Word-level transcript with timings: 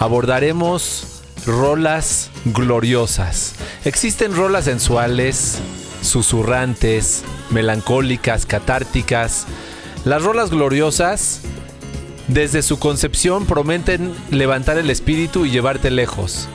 Abordaremos 0.00 1.20
rolas 1.44 2.30
gloriosas. 2.46 3.52
Existen 3.84 4.34
rolas 4.34 4.64
sensuales, 4.64 5.58
susurrantes, 6.00 7.22
melancólicas, 7.50 8.46
catárticas. 8.46 9.46
Las 10.06 10.22
rolas 10.22 10.48
gloriosas, 10.48 11.42
desde 12.28 12.62
su 12.62 12.78
concepción, 12.78 13.44
prometen 13.44 14.14
levantar 14.30 14.78
el 14.78 14.88
espíritu 14.88 15.44
y 15.44 15.50
llevarte 15.50 15.90
lejos. 15.90 16.48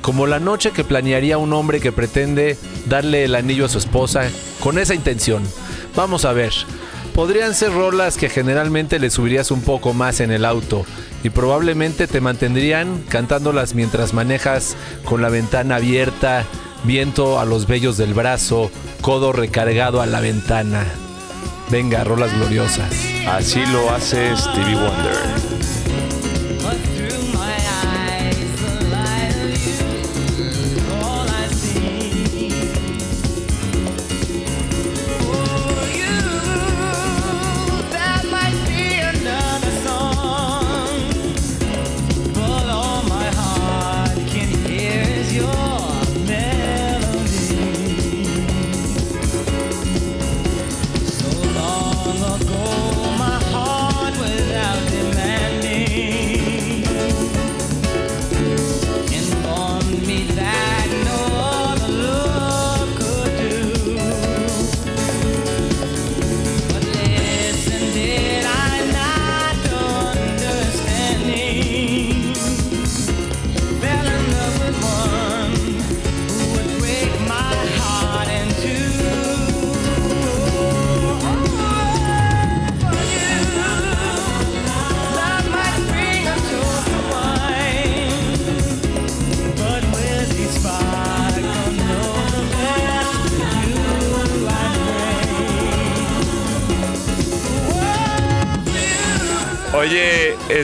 Como 0.00 0.26
la 0.26 0.40
noche 0.40 0.70
que 0.70 0.82
planearía 0.82 1.36
un 1.36 1.52
hombre 1.52 1.80
que 1.80 1.92
pretende 1.92 2.56
darle 2.86 3.24
el 3.24 3.34
anillo 3.34 3.66
a 3.66 3.68
su 3.68 3.76
esposa 3.76 4.22
con 4.60 4.78
esa 4.78 4.94
intención. 4.94 5.42
Vamos 5.94 6.24
a 6.24 6.32
ver 6.32 6.54
podrían 7.16 7.54
ser 7.54 7.72
rolas 7.72 8.18
que 8.18 8.28
generalmente 8.28 8.98
le 8.98 9.08
subirías 9.08 9.50
un 9.50 9.62
poco 9.62 9.94
más 9.94 10.20
en 10.20 10.30
el 10.30 10.44
auto 10.44 10.84
y 11.26 11.30
probablemente 11.30 12.06
te 12.06 12.20
mantendrían 12.20 13.02
cantándolas 13.08 13.74
mientras 13.74 14.14
manejas 14.14 14.76
con 15.04 15.22
la 15.22 15.28
ventana 15.28 15.74
abierta, 15.74 16.44
viento 16.84 17.40
a 17.40 17.44
los 17.44 17.66
vellos 17.66 17.96
del 17.96 18.14
brazo, 18.14 18.70
codo 19.00 19.32
recargado 19.32 20.00
a 20.00 20.06
la 20.06 20.20
ventana. 20.20 20.84
Venga, 21.68 22.04
rolas 22.04 22.32
gloriosas. 22.32 22.92
Así 23.26 23.60
lo 23.72 23.90
hace 23.90 24.36
Stevie 24.36 24.76
Wonder. 24.76 25.45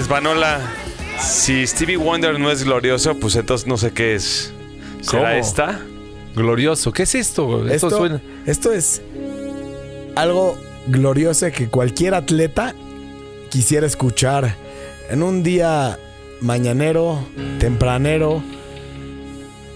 Oye, 0.03 0.19
Esbanola, 0.19 0.61
si 1.21 1.65
Stevie 1.67 1.97
Wonder 1.97 2.39
no 2.41 2.51
es 2.51 2.65
glorioso, 2.65 3.15
pues 3.15 3.37
entonces 3.37 3.69
no 3.69 3.77
sé 3.77 3.93
qué 3.93 4.17
es. 4.17 4.53
¿Será 5.01 5.23
¿Cómo? 5.31 5.35
esta? 5.35 5.81
Glorioso. 6.35 6.93
¿Qué 6.93 7.05
es 7.05 7.15
esto? 7.15 7.69
Esto, 7.69 7.87
Esto, 7.87 7.99
suena. 7.99 8.21
esto 8.47 8.73
es 8.73 9.01
algo 10.17 10.59
glorioso 10.89 11.47
que 11.53 11.69
cualquier 11.69 12.15
atleta 12.15 12.75
quisiera 13.51 13.87
escuchar 13.87 14.57
en 15.09 15.23
un 15.23 15.43
día 15.45 15.99
mañanero, 16.41 17.25
tempranero, 17.61 18.43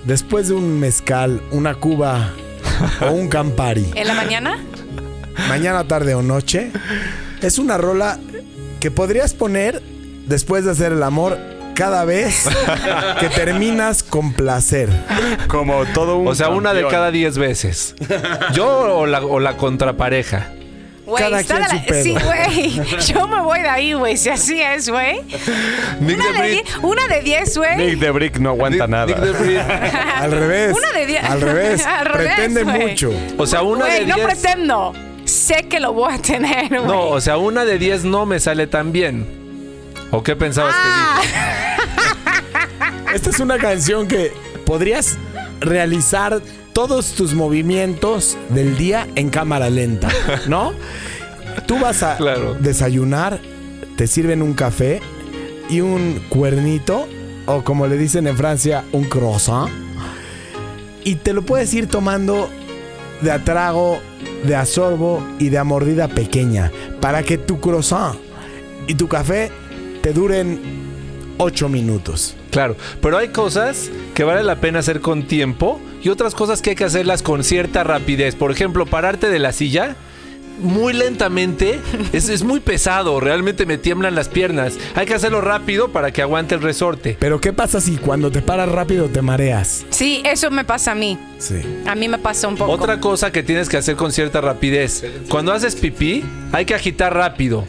después 0.07 0.49
de 0.49 0.55
un 0.55 0.81
mezcal, 0.81 1.41
una 1.53 1.75
cuba 1.77 2.33
o 3.01 3.13
un 3.13 3.29
campari, 3.29 3.87
¿En 3.95 4.09
la 4.09 4.15
mañana? 4.15 4.59
mañana, 5.49 5.87
tarde 5.87 6.15
o 6.17 6.23
noche. 6.23 6.73
Es 7.43 7.59
una 7.59 7.79
rola 7.79 8.19
que 8.81 8.91
podrías 8.91 9.33
poner 9.35 9.83
después 10.27 10.65
de 10.65 10.73
hacer 10.73 10.93
el 10.93 11.03
amor 11.03 11.39
cada 11.75 12.05
vez 12.05 12.47
que 13.21 13.29
terminas 13.29 14.03
con 14.03 14.33
placer. 14.33 14.89
Como 15.49 15.85
todo 15.87 16.17
un 16.19 16.29
O 16.29 16.35
sea, 16.35 16.49
una 16.51 16.73
de 16.73 16.83
campeón. 16.83 16.91
cada 17.01 17.11
diez 17.11 17.39
veces. 17.39 17.95
¿Yo 18.53 18.67
o 18.99 19.07
la, 19.07 19.23
o 19.25 19.41
la 19.41 19.57
contrapareja? 19.57 20.53
Güey, 21.05 21.23
Cada 21.23 21.41
está 21.41 21.55
quien 21.67 21.69
de 21.69 21.79
su 21.79 21.87
pedo. 21.87 22.03
Sí, 22.03 22.17
güey. 22.25 22.99
Yo 23.07 23.29
me 23.29 23.41
voy 23.41 23.61
de 23.61 23.69
ahí, 23.69 23.93
güey. 23.93 24.17
Si 24.17 24.29
así 24.29 24.61
es, 24.61 24.89
güey. 24.89 25.21
Nick 26.01 26.17
Una, 26.19 26.27
de 26.27 26.33
de 26.33 26.39
Brit. 26.41 26.67
die- 26.67 26.79
una 26.83 27.07
de 27.07 27.23
diez, 27.23 27.57
güey. 27.57 27.77
Nick 27.77 27.99
de 28.01 28.11
Brick 28.11 28.39
no 28.39 28.51
aguanta 28.51 28.87
Nick- 28.87 28.91
nada. 28.91 29.07
Nick 29.07 29.19
de 29.19 29.33
Brit. 29.33 29.59
Al 30.17 30.33
revés. 30.33 30.77
Una 30.77 30.91
de 30.99 31.07
diez. 31.07 31.23
Al 31.25 31.41
revés. 31.41 31.87
Al 31.87 32.07
revés, 32.07 32.27
Pretende 32.35 32.63
güey. 32.65 32.89
mucho. 32.89 33.13
O 33.39 33.47
sea, 33.47 33.63
una 33.63 33.85
Güey, 33.85 34.01
de 34.01 34.07
no 34.07 34.15
10. 34.17 34.27
pretendo. 34.27 34.93
Sé 35.27 35.65
que 35.69 35.79
lo 35.79 35.93
voy 35.93 36.13
a 36.13 36.19
tener, 36.19 36.69
güey. 36.71 36.83
No, 36.87 37.03
o 37.11 37.21
sea, 37.21 37.37
una 37.37 37.65
de 37.65 37.79
10 37.79 38.03
no 38.05 38.27
me 38.27 38.41
sale 38.41 38.67
tan 38.67 38.91
bien. 38.91 39.36
¿O 40.11 40.23
qué 40.23 40.37
pensabas 40.37 40.75
Ah, 40.79 41.21
Esta 43.15 43.31
es 43.31 43.41
una 43.41 43.59
canción 43.59 44.07
que 44.07 44.33
podrías 44.65 45.17
realizar 45.61 46.41
todos 46.73 47.13
tus 47.13 47.35
movimientos 47.35 48.37
del 48.51 48.77
día 48.77 49.07
en 49.15 49.31
cámara 49.31 49.71
lenta, 49.71 50.09
¿no? 50.49 50.73
Tú 51.67 51.79
vas 51.79 52.03
a 52.03 52.17
Claro. 52.19 52.55
desayunar, 52.61 53.41
te 53.97 54.07
sirven 54.07 54.43
un 54.43 54.53
café 54.53 55.01
y 55.71 55.81
un 55.81 56.21
cuernito, 56.29 57.09
o 57.47 57.63
como 57.65 57.87
le 57.87 57.97
dicen 57.97 58.27
en 58.27 58.37
Francia, 58.37 58.85
un 58.93 59.05
croissant. 59.05 59.71
Y 61.05 61.15
te 61.17 61.33
lo 61.33 61.43
puedes 61.43 61.73
ir 61.73 61.87
tomando 61.87 62.51
de 63.23 63.31
a 63.33 63.39
trago, 63.43 64.01
de 64.45 64.55
a 64.57 64.67
sorbo 64.67 65.25
y 65.39 65.49
de 65.49 65.57
a 65.59 65.65
mordida 65.65 66.09
pequeña, 66.09 66.71
para 67.01 67.23
que 67.23 67.39
tu 67.39 67.59
croissant 67.61 68.17
y 68.87 68.95
tu 68.95 69.09
café 69.09 69.51
te 70.07 70.13
duren 70.13 70.61
8 71.39 71.69
minutos. 71.69 72.37
Claro, 72.53 72.77
pero 73.03 73.19
hay 73.19 73.31
cosas 73.31 73.91
que 74.15 74.23
vale 74.23 74.45
la 74.45 74.61
pena 74.61 74.79
hacer 74.79 75.01
con 75.01 75.27
tiempo 75.27 75.81
y 76.01 76.11
otras 76.11 76.33
cosas 76.33 76.63
que 76.63 76.71
hay 76.71 76.77
que 76.77 76.85
hacerlas 76.85 77.23
con 77.23 77.43
cierta 77.43 77.83
rapidez. 77.83 78.37
Por 78.37 78.53
ejemplo, 78.53 78.87
pararte 78.87 79.31
de 79.31 79.41
la 79.41 79.51
silla 79.51 79.97
muy 80.61 80.93
lentamente 80.93 81.81
es, 82.13 82.29
es 82.29 82.45
muy 82.45 82.61
pesado, 82.61 83.19
realmente 83.19 83.67
me 83.67 83.79
tiemblan 83.79 84.15
las 84.15 84.29
piernas. 84.29 84.79
Hay 84.95 85.07
que 85.07 85.15
hacerlo 85.15 85.41
rápido 85.41 85.89
para 85.89 86.13
que 86.13 86.23
aguante 86.23 86.55
el 86.55 86.63
resorte. 86.63 87.17
Pero 87.19 87.41
¿qué 87.41 87.53
pasa 87.53 87.81
si 87.81 87.97
cuando 87.97 88.31
te 88.31 88.43
paras 88.43 88.69
rápido 88.69 89.09
te 89.09 89.23
mareas? 89.23 89.87
Sí, 89.91 90.23
eso 90.25 90.53
me 90.53 90.65
pasa 90.65 90.93
a 90.93 90.95
mí. 90.95 91.19
Sí. 91.39 91.57
A 91.85 91.97
mí 91.97 92.07
me 92.07 92.19
pasa 92.19 92.47
un 92.47 92.57
poco. 92.57 92.71
Otra 92.71 93.01
cosa 93.01 93.33
que 93.33 93.43
tienes 93.43 93.69
que 93.69 93.77
hacer 93.77 93.97
con 93.97 94.13
cierta 94.13 94.41
rapidez. 94.41 95.05
Cuando 95.29 95.53
haces 95.53 95.75
pipí, 95.75 96.23
hay 96.53 96.65
que 96.65 96.77
agitar 96.77 97.13
rápido. 97.13 97.65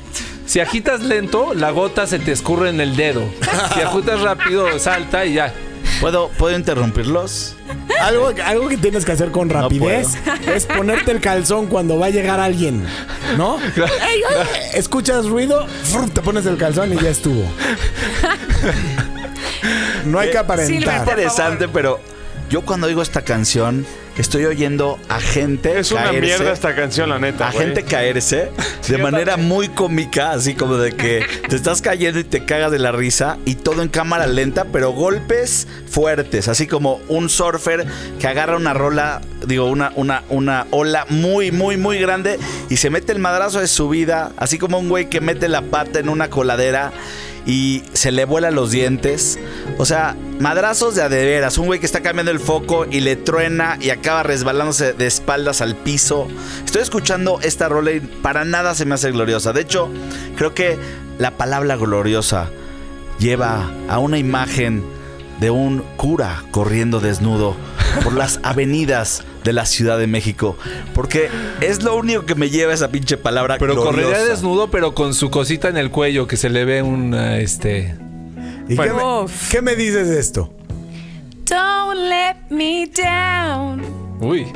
Si 0.48 0.62
agitas 0.62 1.02
lento, 1.02 1.54
la 1.54 1.72
gota 1.72 2.08
se 2.08 2.20
te 2.20 2.32
escurre 2.32 2.70
en 2.70 2.80
el 2.80 2.96
dedo. 2.96 3.22
Si 3.74 3.82
agitas 3.82 4.22
rápido, 4.22 4.80
salta 4.80 5.26
y 5.26 5.34
ya. 5.34 5.54
¿Puedo, 6.00 6.30
¿Puedo 6.30 6.56
interrumpirlos? 6.56 7.56
Algo, 8.00 8.32
algo 8.46 8.70
que 8.70 8.78
tienes 8.78 9.04
que 9.04 9.12
hacer 9.12 9.32
con 9.32 9.48
No 9.48 9.56
rapidez 9.56 10.16
es 10.46 10.66
ponerte 10.66 11.12
el 11.12 11.20
calzón 11.20 11.68
cuando 11.68 12.00
va 12.00 12.06
a 12.06 12.10
llegar 12.12 12.40
alguien, 12.40 12.86
¿no? 13.36 13.58
Escuchas 14.74 15.26
ruido, 15.26 15.68
te 16.14 16.22
pones 16.22 16.46
el 16.46 16.58
calzón 16.58 16.94
y 16.94 16.98
ya 16.98 17.10
estuvo. 17.10 17.44
No 20.06 20.20
hay 20.20 20.32
que 20.32 20.38
aparentar. 20.38 21.04
por 21.04 21.14
Interesante, 21.14 21.68
pero 21.68 22.00
yo 22.50 22.62
cuando 22.62 22.88
oigo 22.88 23.02
esta 23.02 23.24
canción 23.24 23.86
estoy 24.22 24.46
oyendo 24.46 25.00
a 25.10 25.20
gente 25.20 25.78
Es 25.80 25.92
una 25.92 26.06
caerse, 26.06 26.22
mierda 26.22 26.52
esta 26.52 26.76
canción, 26.76 27.10
la 27.10 27.20
neta. 27.20 27.48
a 27.48 27.52
gente 27.52 27.84
caerse 27.84 28.50
de 28.88 28.98
manera 28.98 29.38
muy 29.38 29.70
cómica, 29.70 30.32
así 30.32 30.56
como 30.56 30.78
de 30.78 30.94
que 30.94 31.26
te 31.48 31.56
estás 31.56 31.82
cayendo 31.82 32.20
y 32.20 32.24
te 32.24 32.46
cagas 32.46 32.72
de 32.72 32.80
la 32.80 32.92
risa 32.92 33.38
y 33.46 33.56
todo 33.56 33.82
en 33.82 33.90
cámara 33.90 34.28
lenta, 34.28 34.66
pero 34.66 34.92
golpes 34.92 35.68
fuertes, 35.90 36.48
así 36.48 36.68
como 36.68 37.00
un 37.08 37.30
surfer 37.30 37.86
que 38.20 38.28
agarra 38.28 38.58
una 38.58 38.74
rola, 38.74 39.22
digo, 39.46 39.66
una, 39.66 39.92
una, 39.96 40.24
una 40.30 40.68
ola 40.72 41.06
muy, 41.10 41.52
muy, 41.52 41.78
muy 41.78 42.00
grande 42.00 42.40
y 42.70 42.78
se 42.78 42.90
mete 42.90 43.12
el 43.12 43.20
madrazo 43.20 43.60
de 43.60 43.68
su 43.68 43.90
vida, 43.90 44.32
así 44.38 44.58
como 44.58 44.80
un 44.80 44.90
güey 44.90 45.10
que 45.10 45.22
mete 45.22 45.48
la 45.48 45.62
pata 45.62 46.00
en 46.00 46.10
una 46.10 46.30
coladera 46.30 46.92
y 47.48 47.82
se 47.94 48.12
le 48.12 48.26
vuelan 48.26 48.54
los 48.54 48.72
dientes. 48.72 49.40
O 49.78 49.86
sea, 49.86 50.16
madrazos 50.40 50.96
de 50.96 51.02
a 51.02 51.10
de 51.10 51.26
veras. 51.26 51.58
Un 51.58 51.66
güey 51.66 51.80
que 51.80 51.86
está 51.86 52.02
cambiando 52.02 52.32
el 52.32 52.42
foco 52.42 52.86
y 52.86 53.00
le 53.00 53.16
truena 53.16 53.78
y 53.80 53.90
acaba 53.90 54.22
resbalándose 54.22 54.94
de 54.94 55.08
espaldas 55.08 55.62
al 55.62 55.76
piso. 55.76 56.28
Estoy 56.66 56.82
escuchando 56.82 57.40
esta 57.42 57.70
rola 57.70 57.94
y 57.94 58.02
para 58.02 58.44
nada 58.44 58.76
se 58.76 58.86
me 58.86 58.96
hace 58.96 59.12
gloriosa. 59.12 59.54
De 59.54 59.62
hecho, 59.62 59.90
creo 60.36 60.54
que 60.54 60.78
la 61.18 61.32
palabra 61.32 61.78
gloriosa 61.78 62.50
lleva 63.18 63.72
a 63.88 63.98
una 64.00 64.18
imagen 64.18 64.84
de 65.40 65.50
un 65.50 65.84
cura 65.96 66.44
corriendo 66.52 67.00
desnudo 67.00 67.56
por 68.04 68.14
las 68.14 68.42
avenidas 68.44 69.24
de 69.48 69.54
la 69.54 69.66
Ciudad 69.66 69.98
de 69.98 70.08
México. 70.08 70.58
Porque 70.94 71.30
es 71.62 71.82
lo 71.82 71.96
único 71.96 72.26
que 72.26 72.36
me 72.36 72.50
lleva 72.50 72.74
esa 72.74 72.90
pinche 72.90 73.16
palabra 73.16 73.56
Pero 73.58 73.78
correría 73.78 74.10
gloriosa. 74.10 74.30
desnudo, 74.30 74.70
pero 74.70 74.94
con 74.94 75.14
su 75.14 75.30
cosita 75.30 75.70
en 75.70 75.78
el 75.78 75.90
cuello, 75.90 76.28
que 76.28 76.36
se 76.36 76.50
le 76.50 76.66
ve 76.66 76.82
un, 76.82 77.14
eh, 77.14 77.42
este... 77.44 77.96
¿Y 78.68 78.76
qué, 78.76 78.92
me, 78.92 79.02
Uf. 79.24 79.50
qué 79.50 79.62
me 79.62 79.78
dices 79.78 80.10
de 80.10 80.20
esto? 80.20 80.54
Don't 81.46 81.98
let 81.98 82.36
me 82.50 82.88
down. 82.94 83.82
Uy. 84.20 84.48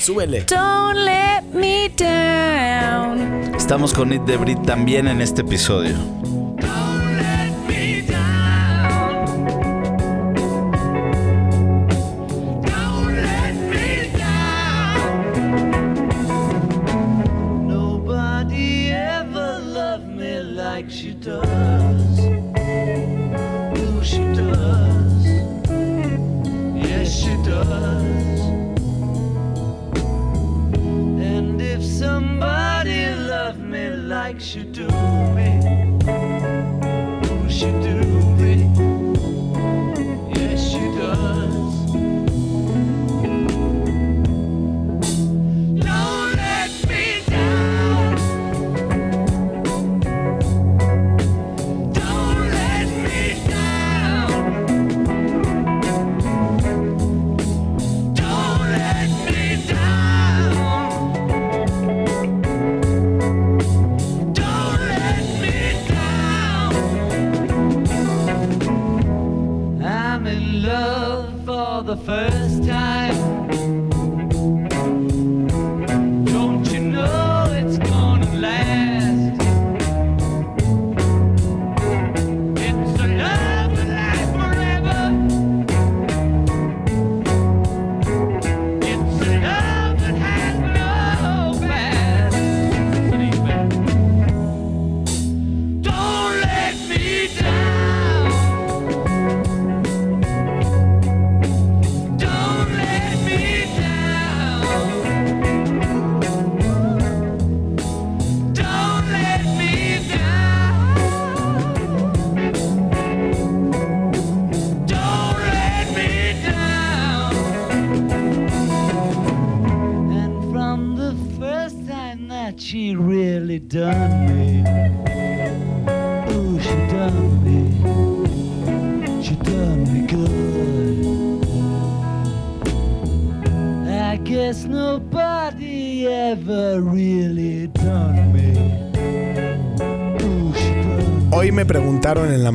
Súbele. 0.00 0.46
Don't 0.48 0.96
let 0.96 1.42
me 1.52 1.90
down. 1.94 3.54
Estamos 3.54 3.92
con 3.92 4.14
It 4.14 4.22
Debris 4.22 4.56
también 4.62 5.08
en 5.08 5.20
este 5.20 5.42
episodio. 5.42 5.94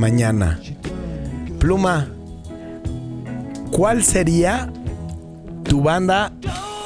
Mañana, 0.05 0.59
Pluma, 1.57 2.07
¿cuál 3.71 4.03
sería 4.03 4.71
tu 5.63 5.81
banda 5.81 6.31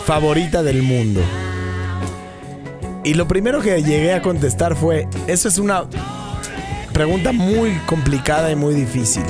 favorita 0.06 0.63
del 0.63 0.83
mundo? 0.83 1.19
Y 3.04 3.16
lo 3.16 3.27
primero 3.27 3.60
que 3.60 3.83
llegué 3.83 4.13
a 4.13 4.21
contestar 4.21 4.74
fue, 4.74 5.06
eso 5.27 5.50
es 5.50 5.57
una 5.57 5.83
pregunta 6.94 7.33
muy 7.33 7.71
complicada 7.88 8.54
y 8.54 8.56
muy 8.56 8.74
difícil. 8.74 9.24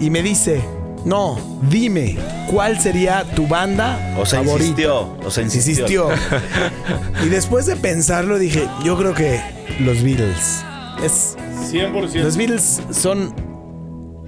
Y 0.00 0.08
me 0.08 0.22
dice, 0.22 0.64
no, 1.04 1.38
dime, 1.68 2.16
¿cuál 2.50 2.80
sería 2.80 3.24
tu 3.36 3.46
banda 3.46 3.98
O 4.18 4.24
sea, 4.24 4.38
favorita? 4.38 4.62
insistió. 4.64 5.18
O 5.26 5.30
sea, 5.30 5.42
insistió. 5.44 5.74
Insistió. 5.74 6.08
y 7.22 7.28
después 7.28 7.66
de 7.66 7.76
pensarlo 7.76 8.38
dije, 8.38 8.66
yo 8.82 8.96
creo 8.96 9.12
que 9.12 9.42
los 9.80 10.02
Beatles. 10.02 10.64
Es 11.04 11.36
100%. 11.64 12.22
los 12.22 12.36
Beatles 12.36 12.82
son 12.90 13.34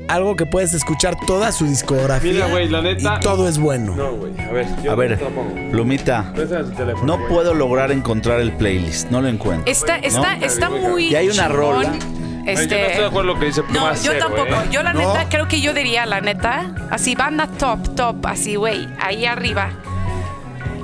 algo 0.08 0.36
que 0.36 0.46
puedes 0.46 0.72
escuchar 0.72 1.16
toda 1.26 1.50
su 1.52 1.66
discografía. 1.66 2.32
Mira, 2.32 2.46
güey, 2.48 2.68
la 2.68 2.80
neta- 2.80 3.16
Y 3.16 3.20
todo 3.20 3.48
es 3.48 3.58
bueno. 3.58 3.94
No, 3.96 4.12
güey. 4.12 4.32
A 4.40 4.52
ver, 4.52 4.66
yo 4.82 4.92
A 4.92 4.94
ver, 4.94 5.18
te 5.18 5.24
la 5.24 5.30
pongo. 5.30 5.70
Plumita. 5.70 6.32
Préstame 6.34 6.64
tu 6.64 6.70
teléfono, 6.72 7.16
No 7.18 7.26
puedo 7.28 7.54
lograr 7.54 7.90
encontrar 7.90 8.40
el 8.40 8.52
playlist. 8.52 9.10
No 9.10 9.20
lo 9.20 9.28
encuentro. 9.28 9.70
Está, 9.70 9.96
está, 9.96 10.36
está 10.36 10.70
muy. 10.70 11.06
Y 11.08 11.14
hay 11.16 11.26
una 11.28 11.48
chingón. 11.48 11.56
rola. 11.56 11.92
Ay, 11.92 11.98
Yo 11.98 12.52
no 12.52 12.60
Este. 12.60 12.62
estoy 12.62 12.78
de 12.78 12.86
acuerdo 12.92 13.12
con 13.12 13.26
lo 13.26 13.38
que 13.40 13.46
dice 13.46 13.62
Pluma 13.64 13.88
No, 13.88 13.94
yo 13.96 14.12
cero, 14.12 14.26
tampoco. 14.28 14.62
¿eh? 14.62 14.68
Yo 14.70 14.82
la 14.84 14.92
No. 14.92 15.00
neta 15.00 15.28
creo 15.28 15.48
que 15.48 15.60
yo 15.60 15.74
diría 15.74 16.06
la 16.06 16.20
neta, 16.20 16.76
así 16.92 17.16
banda 17.16 17.48
top, 17.48 17.96
top, 17.96 18.24
así 18.24 18.54
güey, 18.54 18.86
ahí 19.00 19.26
arriba. 19.26 19.70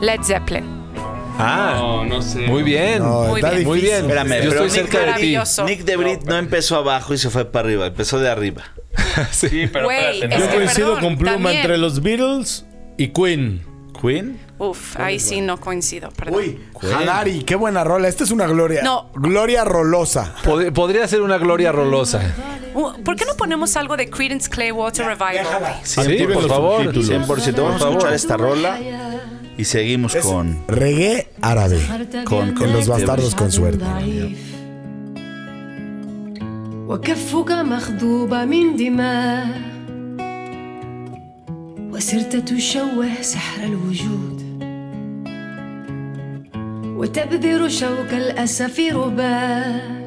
Led 0.00 0.20
Zeppelin. 0.24 0.81
Ah, 1.42 1.74
No, 1.76 2.04
no 2.04 2.22
sé. 2.22 2.40
muy 2.46 2.62
bien. 2.62 3.00
No, 3.00 3.22
Muy 3.24 3.40
está 3.40 3.50
bien. 3.52 3.64
Muy 3.64 3.80
difícil. 3.80 4.02
bien. 4.06 4.10
Espérame, 4.18 4.42
Yo 4.44 4.50
pero 4.50 4.64
estoy 4.64 4.82
Nick 4.82 4.90
cerca 4.92 5.12
de 5.14 5.20
ti. 5.20 5.36
Nick 5.66 5.84
DeBrit 5.84 6.22
no 6.24 6.36
empezó 6.36 6.76
abajo 6.76 7.14
y 7.14 7.18
se 7.18 7.30
fue 7.30 7.44
para 7.44 7.66
arriba. 7.68 7.86
Empezó 7.86 8.18
de 8.18 8.30
arriba. 8.30 8.62
Sí, 9.30 9.68
pero 9.72 9.86
Güey, 9.86 10.22
espérate. 10.22 10.40
Yo 10.42 10.54
coincido 10.54 10.94
perdón, 10.94 11.04
con 11.10 11.18
Pluma 11.18 11.32
también. 11.34 11.56
entre 11.56 11.78
los 11.78 12.02
Beatles 12.02 12.64
y 12.96 13.08
Queen. 13.08 13.62
Queen. 14.00 14.40
Uf, 14.58 14.98
ahí 14.98 15.18
sí 15.20 15.40
no 15.40 15.58
coincido, 15.60 16.10
perdón. 16.10 16.36
Uy, 16.36 16.60
Hadari, 16.94 17.42
qué 17.44 17.54
buena 17.56 17.84
rola. 17.84 18.08
Esta 18.08 18.24
es 18.24 18.30
una 18.30 18.46
gloria. 18.46 18.82
No. 18.82 19.10
Gloria 19.14 19.64
rolosa. 19.64 20.34
Pod- 20.44 20.72
podría 20.72 21.06
ser 21.08 21.20
una 21.22 21.36
gloria 21.38 21.72
rolosa. 21.72 22.20
Uh, 22.74 22.92
¿Por 23.02 23.16
qué 23.16 23.24
no 23.26 23.34
ponemos 23.36 23.76
algo 23.76 23.96
de 23.96 24.08
Creedence 24.08 24.48
Clearwater 24.48 25.04
Revival? 25.06 25.46
Sí, 25.82 26.00
Activen 26.00 26.32
por 26.32 26.48
favor. 26.48 26.84
subtítulos. 26.84 27.28
100%. 27.28 27.62
Vamos 27.62 27.82
a 27.82 27.88
escuchar 27.90 28.14
esta 28.14 28.36
rola 28.36 28.78
y 29.58 29.64
seguimos 29.64 30.16
con, 30.16 30.58
Reggae 30.68 31.28
árabe. 31.40 31.80
con, 32.24 32.54
con 32.54 32.72
los 32.72 32.88
bastardos 32.88 33.34
con 33.34 33.50
suerte. 33.52 33.84
وكفك 36.88 37.50
مخضوبة 37.52 38.44
من 38.44 38.76
دماء 38.76 39.46
وصرت 41.92 42.36
تشوه 42.36 43.22
سحر 43.22 43.64
الوجود 43.64 44.42
وتبذر 46.96 47.68
شوك 47.68 48.12
الأسف 48.12 48.80
رباه 48.92 50.01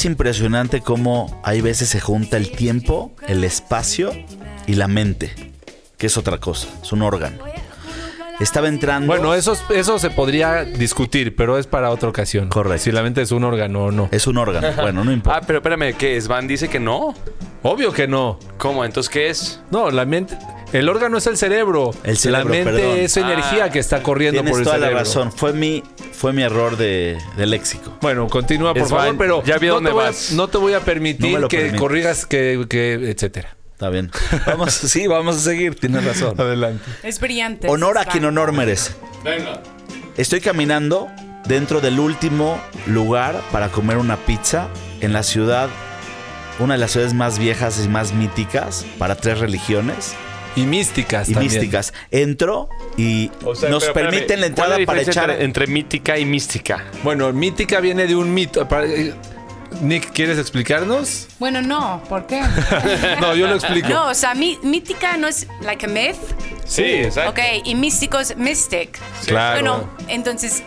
Es 0.00 0.06
impresionante 0.06 0.80
cómo 0.80 1.42
hay 1.44 1.60
veces 1.60 1.90
se 1.90 2.00
junta 2.00 2.38
el 2.38 2.50
tiempo, 2.52 3.12
el 3.28 3.44
espacio 3.44 4.10
y 4.66 4.76
la 4.76 4.88
mente, 4.88 5.52
que 5.98 6.06
es 6.06 6.16
otra 6.16 6.38
cosa, 6.38 6.68
es 6.82 6.90
un 6.92 7.02
órgano. 7.02 7.44
Estaba 8.40 8.68
entrando. 8.68 9.08
Bueno, 9.08 9.34
eso, 9.34 9.54
eso 9.68 9.98
se 9.98 10.08
podría 10.08 10.64
discutir, 10.64 11.36
pero 11.36 11.58
es 11.58 11.66
para 11.66 11.90
otra 11.90 12.08
ocasión. 12.08 12.48
Correcto. 12.48 12.84
Si 12.84 12.92
la 12.92 13.02
mente 13.02 13.20
es 13.20 13.30
un 13.30 13.44
órgano 13.44 13.84
o 13.84 13.90
no. 13.90 14.08
Es 14.10 14.26
un 14.26 14.38
órgano. 14.38 14.68
Bueno, 14.80 15.04
no 15.04 15.12
importa. 15.12 15.40
Ah, 15.40 15.44
pero 15.46 15.58
espérame, 15.58 15.94
¿qué? 15.94 16.18
¿Svan 16.18 16.48
dice 16.48 16.70
que 16.70 16.80
no? 16.80 17.14
Obvio 17.62 17.92
que 17.92 18.08
no. 18.08 18.38
¿Cómo? 18.56 18.86
¿Entonces 18.86 19.10
qué 19.10 19.28
es? 19.28 19.60
No, 19.70 19.90
la 19.90 20.06
mente. 20.06 20.38
El 20.72 20.88
órgano 20.88 21.18
es 21.18 21.26
el 21.26 21.36
cerebro. 21.36 21.90
El 22.04 22.16
cerebro, 22.16 22.44
La 22.44 22.50
mente 22.50 22.72
perdón. 22.72 22.98
es 22.98 23.16
energía 23.16 23.64
Ah, 23.64 23.70
que 23.70 23.78
está 23.80 24.02
corriendo 24.02 24.36
Tienes 24.40 24.50
por 24.52 24.60
el 24.60 24.64
toda 24.64 24.76
cerebro. 24.76 24.94
la 24.94 25.00
razón. 25.00 25.32
Fue 25.32 25.52
mi, 25.52 25.82
fue 26.12 26.32
mi 26.32 26.42
error 26.42 26.76
de, 26.76 27.18
de 27.36 27.46
léxico. 27.46 27.96
Bueno, 28.00 28.28
continúa, 28.28 28.72
por 28.74 28.88
favor, 28.88 29.16
pero 29.18 29.42
ya 29.44 29.58
vi 29.58 29.66
no, 29.66 29.74
dónde 29.74 29.90
te 29.90 29.94
voy 29.94 30.02
a- 30.04 30.06
vas. 30.06 30.32
no 30.32 30.48
te 30.48 30.58
voy 30.58 30.72
a 30.74 30.80
permitir 30.80 31.38
que 31.48 31.56
permites. 31.56 31.80
corrigas, 31.80 32.26
que, 32.26 32.66
que 32.68 32.94
etcétera. 33.10 33.56
Está 33.72 33.88
bien. 33.90 34.10
Vamos, 34.46 34.74
sí, 34.74 35.06
vamos 35.06 35.36
a 35.36 35.40
seguir. 35.40 35.74
Tienes 35.74 36.04
razón. 36.04 36.38
Adelante. 36.38 36.84
Es 37.02 37.18
brillante. 37.18 37.66
Honor 37.66 37.96
a 37.98 38.04
quien 38.04 38.26
honor 38.26 38.52
merece. 38.52 38.92
Estoy 40.16 40.40
caminando 40.40 41.08
dentro 41.46 41.80
del 41.80 41.98
último 41.98 42.60
lugar 42.86 43.40
para 43.50 43.68
comer 43.70 43.96
una 43.96 44.16
pizza 44.18 44.68
en 45.00 45.12
la 45.14 45.22
ciudad, 45.22 45.68
una 46.58 46.74
de 46.74 46.78
las 46.80 46.90
ciudades 46.92 47.14
más 47.14 47.38
viejas 47.38 47.82
y 47.84 47.88
más 47.88 48.12
míticas 48.12 48.84
para 48.98 49.14
tres 49.16 49.38
religiones 49.38 50.14
Y 50.56 50.62
místicas 50.62 51.28
y 51.28 51.34
también. 51.34 51.52
místicas. 51.52 51.92
Entro 52.10 52.68
y 52.96 53.30
O 53.44 53.54
sea, 53.54 53.70
nos 53.70 53.84
pero 53.84 54.08
espérame, 54.10 54.10
permiten 54.10 54.40
la 54.40 54.46
¿cuál 54.54 54.72
entrada 54.72 54.86
para 54.86 55.00
echar. 55.02 55.30
entre, 55.30 55.44
entre 55.44 55.66
mítica 55.68 56.18
y 56.18 56.24
mística? 56.24 56.84
Bueno, 57.04 57.32
mítica 57.32 57.80
viene 57.80 58.06
de 58.06 58.16
un 58.16 58.32
mito. 58.34 58.66
Para- 58.68 58.86
eh, 58.86 59.14
Nick, 59.82 60.10
¿quieres 60.12 60.36
explicarnos? 60.36 61.28
Bueno, 61.38 61.62
no, 61.62 62.02
¿por 62.08 62.26
qué? 62.26 62.42
No, 63.20 63.36
yo 63.36 63.46
lo 63.46 63.54
explico. 63.54 63.88
No, 63.88 64.08
o 64.08 64.14
sea, 64.14 64.34
mí- 64.34 64.58
mítica 64.64 65.16
no 65.16 65.28
es 65.28 65.46
like 65.62 65.86
a 65.86 65.88
myth. 65.88 66.16
Sí, 66.64 66.82
exacto. 66.82 67.30
Ok, 67.30 67.38
y 67.64 67.74
místico 67.76 68.18
es 68.18 68.36
mystic. 68.36 68.98
Claro. 69.26 69.60
Bueno, 69.60 69.90
entonces, 70.08 70.64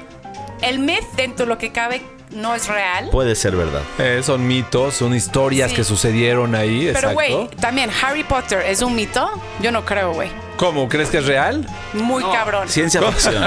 el 0.62 0.80
myth 0.80 1.04
dentro 1.18 1.46
de 1.46 1.50
lo 1.50 1.58
que 1.58 1.74
cabe 1.74 2.02
no 2.36 2.56
es 2.56 2.68
real. 2.68 3.10
Puede 3.12 3.36
ser 3.36 3.56
verdad. 3.56 3.82
Eh, 4.00 4.22
son 4.24 4.46
mitos, 4.48 4.96
son 4.96 5.14
historias 5.16 5.70
Sí. 5.72 5.76
que 5.78 5.84
sucedieron 5.84 6.56
ahí. 6.56 6.90
Pero, 6.94 7.14
güey, 7.14 7.48
también 7.60 7.90
Harry 8.02 8.24
Potter 8.24 8.64
es 8.68 8.82
un 8.82 8.96
mito. 8.96 9.30
Yo 9.62 9.72
no 9.72 9.86
creo, 9.86 10.14
güey. 10.14 10.30
¿Cómo? 10.58 10.88
¿Crees 10.88 11.10
que 11.10 11.18
es 11.18 11.26
real? 11.26 11.68
Muy 11.94 12.24
cabrón. 12.24 12.70
Ciencia 12.70 13.02
ficción. 13.02 13.44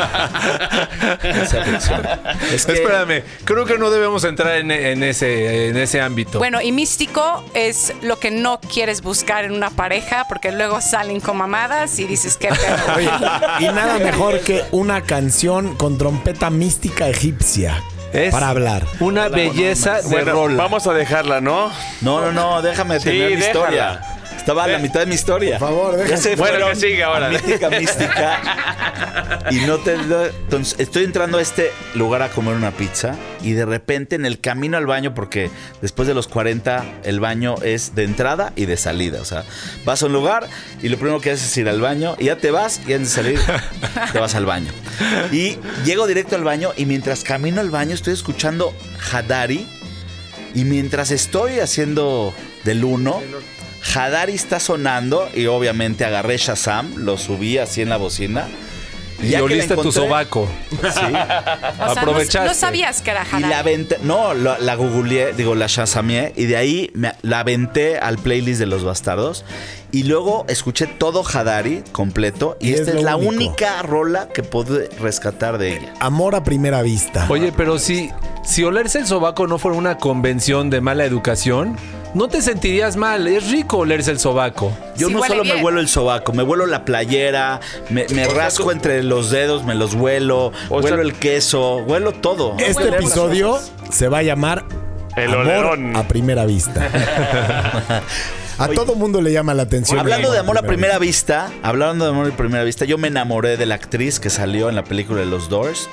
Ciencia 1.20 1.62
ficción. 1.64 2.02
Es 2.52 2.66
que 2.66 2.72
Espérame, 2.72 3.22
creo 3.44 3.64
que 3.64 3.78
no 3.78 3.90
debemos 3.90 4.24
entrar 4.24 4.56
en, 4.56 4.70
en 4.72 5.02
ese, 5.04 5.68
en 5.68 5.76
ese 5.76 6.00
ámbito. 6.00 6.38
Bueno, 6.38 6.60
y 6.60 6.72
místico 6.72 7.44
es 7.54 7.92
lo 8.02 8.18
que 8.18 8.30
no 8.32 8.60
quieres 8.60 9.02
buscar 9.02 9.44
en 9.44 9.52
una 9.52 9.70
pareja 9.70 10.26
porque 10.28 10.50
luego 10.52 10.80
salen 10.80 11.20
con 11.20 11.36
mamadas 11.36 11.98
y 12.00 12.04
dices 12.04 12.36
que 12.36 12.48
Oye, 12.50 13.10
y 13.60 13.64
nada 13.66 13.98
mejor 13.98 14.40
que 14.40 14.64
una 14.72 15.02
canción 15.02 15.76
con 15.76 15.98
trompeta 15.98 16.50
mística 16.50 17.08
egipcia 17.08 17.82
Es 18.16 18.32
para 18.32 18.48
hablar. 18.48 18.84
Una 19.00 19.28
belleza 19.28 20.00
de 20.02 20.08
Bueno, 20.08 20.32
rola. 20.32 20.56
vamos 20.62 20.86
a 20.86 20.92
dejarla, 20.94 21.40
¿no? 21.40 21.70
No, 22.00 22.20
no, 22.20 22.32
no, 22.32 22.62
déjame 22.62 22.98
terminar 22.98 23.30
mi 23.30 23.36
déjala. 23.36 23.52
historia. 23.60 24.00
Estaba 24.36 24.64
a 24.64 24.68
la 24.68 24.78
mitad 24.78 25.00
de 25.00 25.06
mi 25.06 25.14
historia. 25.14 25.58
Por 25.58 25.68
favor, 25.68 25.92
Ya 25.96 26.02
déjame. 26.04 26.22
se 26.22 26.36
Bueno, 26.36 26.68
que 26.68 26.76
siga 26.76 27.06
ahora. 27.06 27.26
a 27.26 27.30
Mística, 27.30 27.70
mística. 27.70 28.40
Y 29.50 29.60
no 29.60 29.78
te. 29.78 29.94
Entonces, 29.94 30.74
estoy 30.78 31.04
entrando 31.04 31.38
a 31.38 31.42
este 31.42 31.70
lugar 31.94 32.22
a 32.22 32.28
comer 32.30 32.54
una 32.54 32.72
pizza. 32.72 33.14
Y 33.42 33.52
de 33.52 33.64
repente, 33.64 34.16
en 34.16 34.26
el 34.26 34.40
camino 34.40 34.76
al 34.76 34.86
baño, 34.86 35.14
porque 35.14 35.50
después 35.80 36.08
de 36.08 36.14
los 36.14 36.26
40, 36.26 36.84
el 37.04 37.20
baño 37.20 37.54
es 37.62 37.94
de 37.94 38.02
entrada 38.04 38.52
y 38.56 38.66
de 38.66 38.76
salida. 38.76 39.20
O 39.20 39.24
sea, 39.24 39.44
vas 39.84 40.02
a 40.02 40.06
un 40.06 40.12
lugar 40.12 40.48
y 40.82 40.88
lo 40.88 40.96
primero 40.98 41.20
que 41.20 41.30
haces 41.30 41.46
es 41.46 41.56
ir 41.58 41.68
al 41.68 41.80
baño. 41.80 42.16
Y 42.18 42.24
ya 42.24 42.36
te 42.36 42.50
vas 42.50 42.80
y 42.88 42.92
antes 42.92 43.10
de 43.10 43.22
salir, 43.22 43.40
te 44.12 44.18
vas 44.18 44.34
al 44.34 44.46
baño. 44.46 44.72
Y 45.32 45.58
llego 45.84 46.06
directo 46.08 46.34
al 46.34 46.42
baño. 46.44 46.72
Y 46.76 46.84
mientras 46.86 47.22
camino 47.22 47.60
al 47.60 47.70
baño, 47.70 47.94
estoy 47.94 48.14
escuchando 48.14 48.74
Hadari. 49.12 49.66
Y 50.54 50.64
mientras 50.64 51.10
estoy 51.12 51.60
haciendo 51.60 52.32
del 52.64 52.82
uno, 52.84 53.20
Hadari 53.94 54.34
está 54.34 54.60
sonando 54.60 55.28
y 55.34 55.46
obviamente 55.46 56.04
agarré 56.04 56.36
Shazam, 56.38 56.94
lo 56.96 57.16
subí 57.18 57.58
así 57.58 57.82
en 57.82 57.88
la 57.88 57.96
bocina. 57.96 58.46
y 59.22 59.34
oliste 59.36 59.74
tu 59.74 59.80
encontré- 59.80 59.92
sobaco. 59.92 60.48
Sí. 60.70 60.76
O 60.86 60.92
sea, 60.92 61.08
no- 61.94 62.00
Aprovechaste. 62.00 62.48
No, 62.48 62.54
sabías 62.54 63.00
que 63.02 63.10
era 63.12 63.22
Y 63.26 63.40
la 63.40 63.46
Hadari. 63.48 63.54
aventé, 63.54 63.98
no, 64.02 64.34
la, 64.34 64.58
la 64.58 64.74
googleé, 64.74 65.32
digo, 65.34 65.54
la 65.54 65.66
shazameé 65.68 66.32
y 66.36 66.44
de 66.46 66.56
ahí 66.56 66.90
me- 66.94 67.12
la 67.22 67.40
aventé 67.40 67.98
al 67.98 68.18
playlist 68.18 68.58
de 68.60 68.66
los 68.66 68.84
bastardos. 68.84 69.44
Y 69.92 70.02
luego 70.02 70.44
escuché 70.48 70.86
todo 70.86 71.24
Hadari 71.26 71.82
completo 71.92 72.56
y, 72.60 72.70
Y 72.70 72.74
es 72.74 72.80
esta 72.80 72.98
es, 72.98 73.02
la 73.02 73.16
único. 73.16 73.32
única 73.34 73.82
rola 73.82 74.28
que 74.28 74.42
pude 74.42 74.88
rescatar 75.00 75.56
de 75.58 75.76
ella. 75.76 75.94
Amor 76.00 76.34
a 76.34 76.44
primera 76.44 76.82
vista. 76.82 77.26
Oye, 77.30 77.52
pero 77.56 77.78
si, 77.78 78.10
si 78.44 78.64
olerse 78.64 78.98
el 78.98 79.06
sobaco 79.06 79.46
no 79.46 79.58
fuera 79.58 79.78
una 79.78 79.96
convención 79.98 80.68
de 80.70 80.80
mala 80.82 81.04
educación, 81.06 81.76
no 82.16 82.28
te 82.28 82.40
sentirías 82.40 82.96
mal. 82.96 83.26
Es 83.26 83.50
rico 83.50 83.78
olerse 83.78 84.10
el 84.10 84.18
sobaco. 84.18 84.72
Yo 84.96 85.08
Sí, 85.08 85.14
no 85.14 85.22
solo 85.22 85.44
me 85.44 85.62
huelo 85.62 85.80
el 85.80 85.88
sobaco, 85.88 86.32
me 86.32 86.42
huelo 86.42 86.66
la 86.66 86.84
playera, 86.86 87.60
me, 87.90 88.06
me 88.08 88.26
rasco 88.26 88.72
entre 88.72 89.02
los 89.02 89.30
dedos, 89.30 89.64
me 89.64 89.74
los 89.74 89.92
huelo, 89.94 90.50
O 90.70 90.76
huelo 90.76 90.88
sea- 90.96 91.00
el 91.04 91.12
queso, 91.14 91.76
huelo 91.76 92.12
todo. 92.12 92.56
Este 92.58 92.88
episodio 92.88 93.58
se 93.90 94.08
va 94.08 94.18
a 94.18 94.22
llamar 94.22 94.64
El 95.14 95.28
Amor 95.34 95.46
olerón. 95.46 95.94
a 95.96 96.08
primera 96.08 96.46
vista. 96.46 96.88
a 98.58 98.68
todo 98.68 98.94
mundo 98.94 99.20
le 99.20 99.32
llama 99.32 99.52
la 99.52 99.64
atención. 99.64 99.98
Hablando 100.00 100.32
de 100.32 100.38
amor 100.38 100.56
a 100.56 100.62
primera 100.62 100.98
vista, 100.98 101.50
hablando 101.62 102.06
de 102.06 102.10
amor 102.12 102.32
a 102.32 102.36
primera 102.36 102.64
vista, 102.64 102.86
yo 102.86 102.96
me 102.96 103.08
enamoré 103.08 103.58
de 103.58 103.66
la 103.66 103.74
actriz 103.74 104.20
que 104.20 104.30
salió 104.30 104.70
en 104.70 104.74
la 104.74 104.84
película 104.84 105.20
de 105.20 105.26
los 105.26 105.50
Doors. 105.50 105.88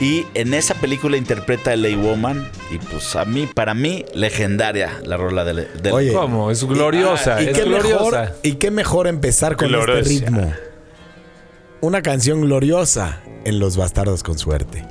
Y 0.00 0.26
en 0.34 0.54
esa 0.54 0.74
película 0.74 1.16
interpreta 1.16 1.70
a 1.70 1.74
L.A. 1.74 1.96
Woman. 1.96 2.48
Y 2.70 2.78
pues 2.78 3.16
a 3.16 3.24
mí, 3.24 3.48
para 3.52 3.74
mí, 3.74 4.04
legendaria 4.14 5.00
la 5.04 5.16
rola 5.16 5.44
de, 5.44 5.66
de 5.66 5.92
Oye, 5.92 6.12
¿Cómo? 6.12 6.50
Es 6.50 6.64
gloriosa. 6.64 7.42
¿Y 7.42 7.48
es 7.48 7.56
qué, 7.58 7.64
gloriosa. 7.64 8.20
mejor, 8.20 8.36
y 8.42 8.52
qué 8.54 8.70
mejor 8.70 9.06
empezar 9.08 9.56
con 9.56 9.68
Gloriosa. 9.68 10.00
este 10.00 10.26
ritmo. 10.26 10.52
Una 11.80 12.02
canción 12.02 12.40
gloriosa 12.42 13.20
en 13.44 13.58
Los 13.58 13.76
Bastardos 13.76 14.22
con 14.22 14.38
Suerte. 14.38 14.84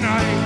Night. 0.00 0.39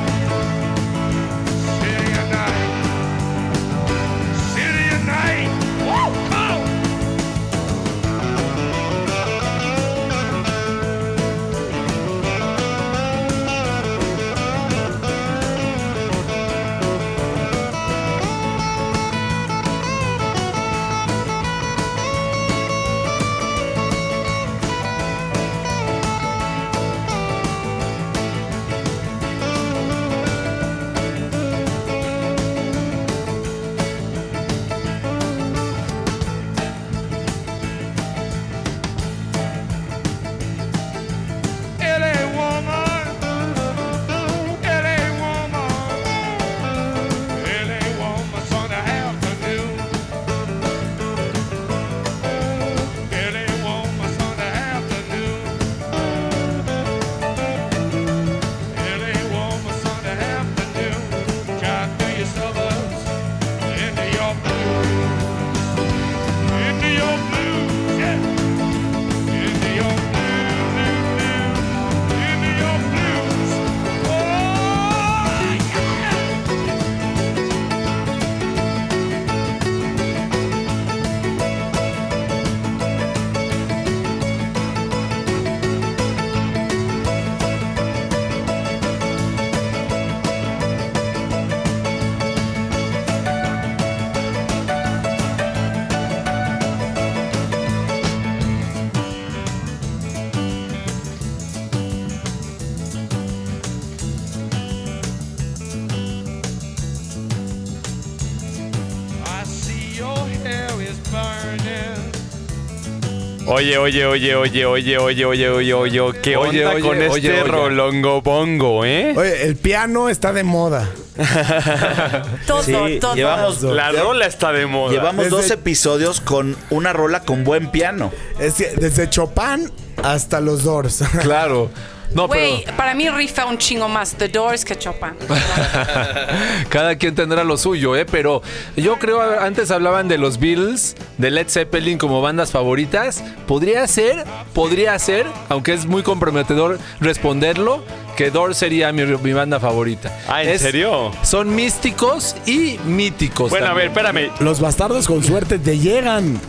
Oye, 113.55 113.79
oye, 113.79 114.05
oye, 114.07 114.35
oye, 114.35 114.67
oye, 114.67 114.99
oye, 114.99 115.25
oye, 115.25 115.49
oye, 115.49 115.75
oye, 115.75 116.21
¿qué 116.23 116.37
Oye, 116.37 116.65
onda 116.67 116.75
oye, 116.77 116.81
con 116.83 116.97
oye, 116.99 117.07
este 117.07 117.33
oye. 117.43 117.45
rolongo 117.45 118.21
bongo, 118.21 118.85
eh? 118.85 119.15
Oye, 119.17 119.45
el 119.47 119.57
piano 119.57 120.09
está 120.09 120.33
de 120.33 120.43
moda. 120.43 120.89
Todo, 122.47 122.63
Sí, 122.65 122.99
todo. 123.01 123.15
llevamos, 123.15 123.63
La 123.63 123.93
rola 123.93 124.27
está 124.27 124.53
de 124.53 124.67
moda. 124.67 124.93
llevamos 124.93 125.27
Desde- 125.27 125.37
dos 125.37 125.51
episodios 125.51 126.21
con 126.21 126.57
una 126.71 126.93
rola 126.93 127.21
con 127.21 127.45
buen 127.45 127.71
piano. 127.71 128.11
Es 128.41 128.55
que 128.55 128.73
desde 128.77 129.09
Chopin 129.09 129.71
hasta 130.03 130.41
los 130.41 130.65
Doors. 130.65 131.03
Claro. 131.23 131.71
No, 132.15 132.29
Güey, 132.29 132.63
pero 132.65 132.77
para 132.77 132.95
mí 132.95 133.09
rifa 133.09 133.45
un 133.47 133.59
chingo 133.59 133.89
más 133.89 134.15
The 134.15 134.29
Doors 134.29 134.65
que 134.65 134.77
Chopin. 134.77 135.11
cada 136.69 136.97
quien 136.97 137.15
tendrá 137.15 137.45
lo 137.45 137.57
suyo, 137.57 137.97
¿eh? 137.97 138.05
Pero 138.05 138.43
yo 138.77 138.99
creo, 138.99 139.21
antes 139.41 139.71
hablaban 139.71 140.09
de 140.09 140.19
los 140.19 140.39
Beatles, 140.39 140.97
de 141.19 141.31
Led 141.31 141.49
Zeppelin 141.49 141.99
como 141.99 142.21
bandas 142.23 142.51
favoritas. 142.51 143.23
Podría 143.47 143.87
ser, 143.87 144.25
podría 144.53 144.99
ser, 144.99 145.27
aunque 145.49 145.73
es 145.73 145.87
muy 145.87 146.03
comprometedor 146.03 146.79
responderlo, 147.01 147.83
que 148.17 148.31
Doors 148.31 148.57
sería 148.59 148.93
mi, 148.93 149.03
mi 149.05 149.33
banda 149.33 149.59
favorita. 149.59 150.17
Ah, 150.29 150.43
¿en 150.43 150.51
Es- 150.51 150.63
serio? 150.63 151.11
Son 151.23 151.55
místicos 151.55 152.37
y 152.47 152.79
míticos. 152.85 153.51
Bueno, 153.51 153.67
a 153.67 153.75
ver, 153.75 153.87
espérame. 153.87 154.31
Los 154.41 154.61
bastardos 154.61 155.07
con 155.07 155.23
suerte 155.25 155.59
te 155.59 155.79
llegan 155.79 156.41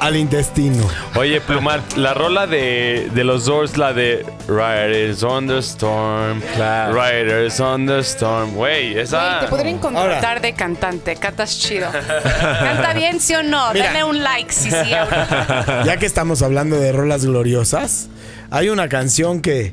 al 0.00 0.16
intestino. 0.16 0.86
Oye, 1.14 1.40
Plumar, 1.40 1.80
la 1.96 2.12
rola 2.14 2.46
de, 2.46 3.10
de 3.14 3.24
los 3.24 3.46
Doors, 3.46 3.76
la 3.78 3.92
de 3.92 4.24
Riders 4.48 5.22
on 5.22 5.46
the 5.46 5.58
Storm. 5.58 6.40
Claro. 6.54 6.94
Riders 6.94 7.58
on 7.60 7.86
the 7.86 7.98
Storm. 8.00 8.54
Güey, 8.54 8.92
Güey, 8.92 8.98
esa. 9.00 9.40
te 9.40 9.46
podrían 9.48 9.78
contratar 9.78 10.24
Ahora. 10.24 10.40
de 10.40 10.52
cantante. 10.54 11.16
Cantas 11.16 11.58
chido. 11.58 11.88
¿Canta 12.60 12.92
bien, 12.94 13.20
sí 13.20 13.34
o 13.34 13.42
no? 13.42 13.72
Mira. 13.72 13.86
Dale 13.86 14.04
un 14.04 14.22
like, 14.22 14.52
sí, 14.52 14.70
sí. 14.70 14.92
ahorita. 14.94 15.84
Ya 15.84 15.96
que 15.96 16.06
estamos 16.06 16.42
hablando 16.42 16.76
de 16.78 16.92
rolas 16.92 17.24
gloriosas, 17.24 18.08
hay 18.50 18.68
una 18.68 18.88
canción 18.88 19.40
que 19.40 19.72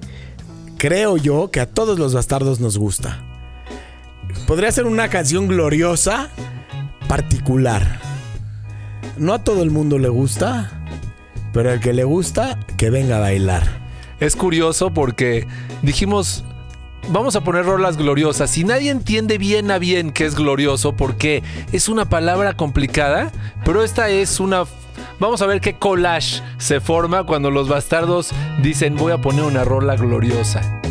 creo 0.77 1.17
yo 1.17 1.51
que 1.51 1.59
a 1.59 1.65
todos 1.65 1.99
los 1.99 2.13
bastardos 2.13 2.59
nos 2.59 2.77
gusta. 2.77 3.19
Podría 4.47 4.71
ser 4.71 4.85
una 4.85 5.09
canción 5.09 5.47
gloriosa, 5.47 6.29
particular. 7.07 7.99
No 9.17 9.33
a 9.33 9.43
todo 9.43 9.63
el 9.63 9.71
mundo 9.71 9.99
le 9.99 10.09
gusta, 10.09 10.71
Pero 11.53 11.71
el 11.71 11.79
que 11.79 11.93
le 11.93 12.03
gusta, 12.03 12.57
que 12.77 12.89
venga 12.89 13.17
a 13.17 13.19
bailar. 13.19 13.61
Es 14.19 14.35
curioso 14.35 14.91
porque 14.91 15.45
dijimos, 15.83 16.43
vamos 17.09 17.35
a 17.35 17.43
poner 17.43 17.65
rolas 17.65 17.97
gloriosas. 17.97 18.49
Si 18.49 18.63
nadie 18.63 18.89
entiende 18.89 19.37
bien 19.37 19.69
a 19.69 19.77
bien 19.77 20.11
qué 20.11 20.25
es 20.25 20.35
glorioso, 20.35 20.93
porque 20.93 21.43
es 21.71 21.89
una 21.89 22.05
palabra 22.05 22.55
complicada, 22.55 23.31
pero 23.63 23.83
esta 23.83 24.09
es 24.09 24.39
una... 24.39 24.63
Vamos 25.19 25.41
a 25.41 25.45
ver 25.45 25.61
qué 25.61 25.77
collage 25.77 26.41
se 26.57 26.79
forma 26.79 27.23
cuando 27.25 27.51
los 27.51 27.69
bastardos 27.69 28.31
dicen 28.61 28.95
voy 28.95 29.11
a 29.11 29.19
poner 29.19 29.43
una 29.43 29.63
rola 29.63 29.95
gloriosa. 29.95 30.82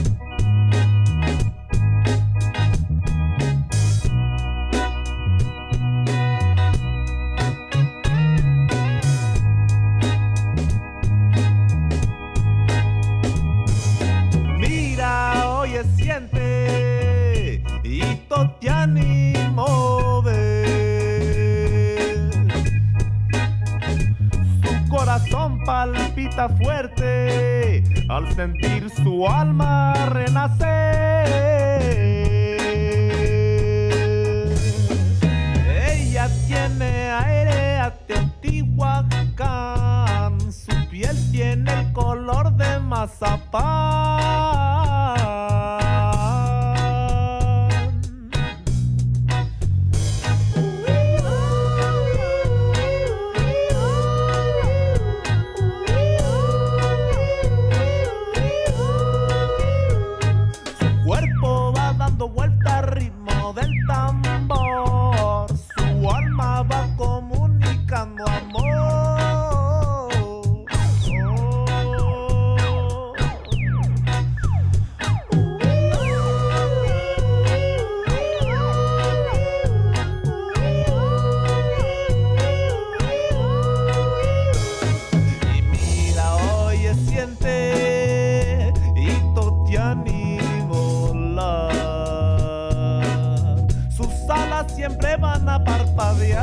Van 95.22 95.48
a 95.48 95.64
parpadear 95.64 96.42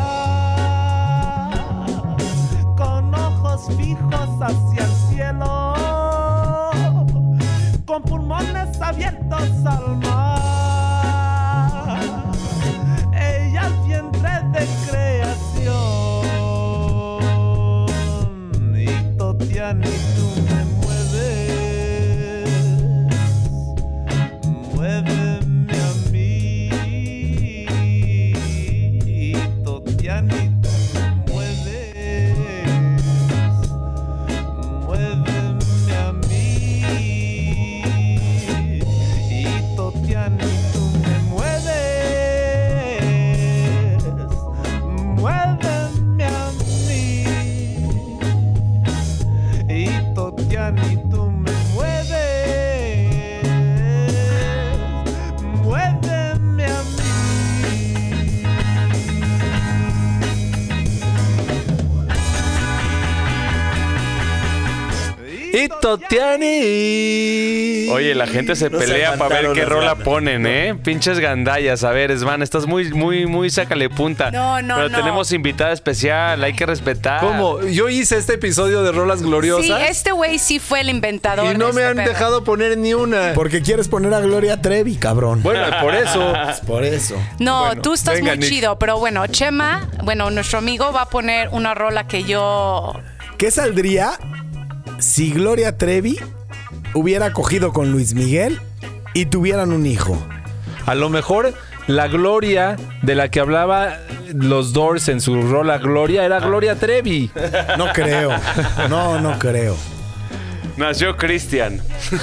con 2.78 3.13
ojos 3.13 3.68
fijos 3.76 4.30
hacia 4.42 4.68
Y 65.80 65.82
Totiani. 65.82 67.89
Oye, 67.92 68.13
la 68.15 68.28
gente 68.28 68.56
se 68.56 68.70
No 68.70 68.80
se 68.80 68.86
pelea 68.86 69.15
para 69.18 69.42
ver 69.42 69.54
qué 69.54 69.65
rola 69.65 69.89
ganas. 69.92 70.04
ponen, 70.04 70.46
¿eh? 70.46 70.76
Pinches 70.76 71.20
gandallas. 71.20 71.84
A 71.84 71.92
ver, 71.92 72.18
Svan, 72.18 72.42
estás 72.42 72.65
muy, 72.68 72.92
muy, 72.92 73.26
muy 73.26 73.50
sácale 73.50 73.89
punta. 73.89 74.32
No, 74.32 74.62
no, 74.62 74.76
Pero 74.76 74.89
no. 74.89 74.98
tenemos 74.98 75.32
invitada 75.32 75.72
especial, 75.72 76.44
hay 76.44 76.54
que 76.54 76.65
respetar. 76.65 77.22
¿Cómo? 77.22 77.62
Yo 77.65 77.89
hice 77.89 78.18
este 78.18 78.34
episodio 78.36 78.84
de 78.84 78.92
rolas 78.92 79.22
gloriosas 79.24 79.65
Sí, 79.65 79.74
este 79.89 80.12
güey 80.12 80.39
sí 80.39 80.60
fue 80.60 80.82
el 80.82 80.89
inventador. 80.89 81.54
y 81.54 81.58
no 81.58 81.68
de 81.68 81.74
me 81.74 81.82
este 81.82 81.89
han 81.92 81.96
pedo. 81.98 82.10
dejado 82.10 82.44
poner 82.44 82.78
ni 82.78 82.94
una. 82.94 83.34
Porque 83.34 83.62
quieres 83.62 83.88
poner 83.88 84.13
a 84.13 84.20
Gloria 84.20 84.62
Trevi, 84.62 84.96
cabrón. 84.98 85.42
Bueno, 85.44 85.65
por 85.82 85.96
eso. 85.96 86.34
Es 86.50 86.60
por 86.62 86.84
eso. 86.84 87.15
No, 87.39 87.68
Bueno, 87.68 87.82
tú 87.82 87.94
estás 87.94 88.15
venga, 88.15 88.32
muy 88.32 88.39
Nick. 88.39 88.50
chido, 88.50 88.78
pero 88.80 88.98
bueno, 89.00 89.26
Chema, 89.28 89.89
bueno, 90.04 90.30
nuestro 90.32 90.60
amigo 90.60 90.92
va 90.92 91.04
a 91.04 91.10
poner 91.10 91.50
una 91.52 91.74
rola 91.74 92.08
que 92.08 92.24
yo. 92.24 92.94
¿Qué 93.38 93.52
saldría 93.52 94.12
si 95.00 95.32
Gloria 95.32 95.78
Trevi 95.78 96.20
hubiera 96.94 97.34
cogido 97.34 97.74
con 97.74 97.92
Luis 97.92 98.14
Miguel 98.14 98.60
y 99.14 99.26
tuvieran 99.26 99.72
un 99.72 99.86
hijo? 99.86 100.18
A 100.86 100.96
lo 100.96 101.10
mejor 101.10 101.54
la 101.88 102.08
gloria 102.08 102.76
de 103.02 103.16
la 103.16 103.30
que 103.30 103.40
hablaba 103.40 103.98
los 104.34 104.74
Doors 104.74 105.10
en 105.10 105.22
su 105.22 105.42
rola 105.42 105.78
Gloria 105.78 106.24
era 106.24 106.40
Gloria 106.40 106.76
Trevi. 106.76 107.32
No 107.78 107.88
creo. 107.94 108.32
No, 108.90 109.20
no 109.20 109.40
creo. 109.40 109.76
Nació 110.78 111.18
Cristian. 111.18 111.82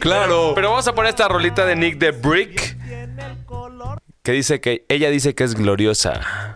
Claro. 0.00 0.52
Pero 0.54 0.70
vamos 0.70 0.86
a 0.86 0.94
poner 0.94 1.10
esta 1.10 1.28
rolita 1.28 1.66
de 1.66 1.76
Nick 1.76 1.98
de 1.98 2.12
Brick. 2.12 2.76
Que 4.22 4.32
dice 4.32 4.60
que 4.60 4.84
ella 4.88 5.10
dice 5.10 5.34
que 5.34 5.44
es 5.44 5.54
gloriosa. 5.54 6.54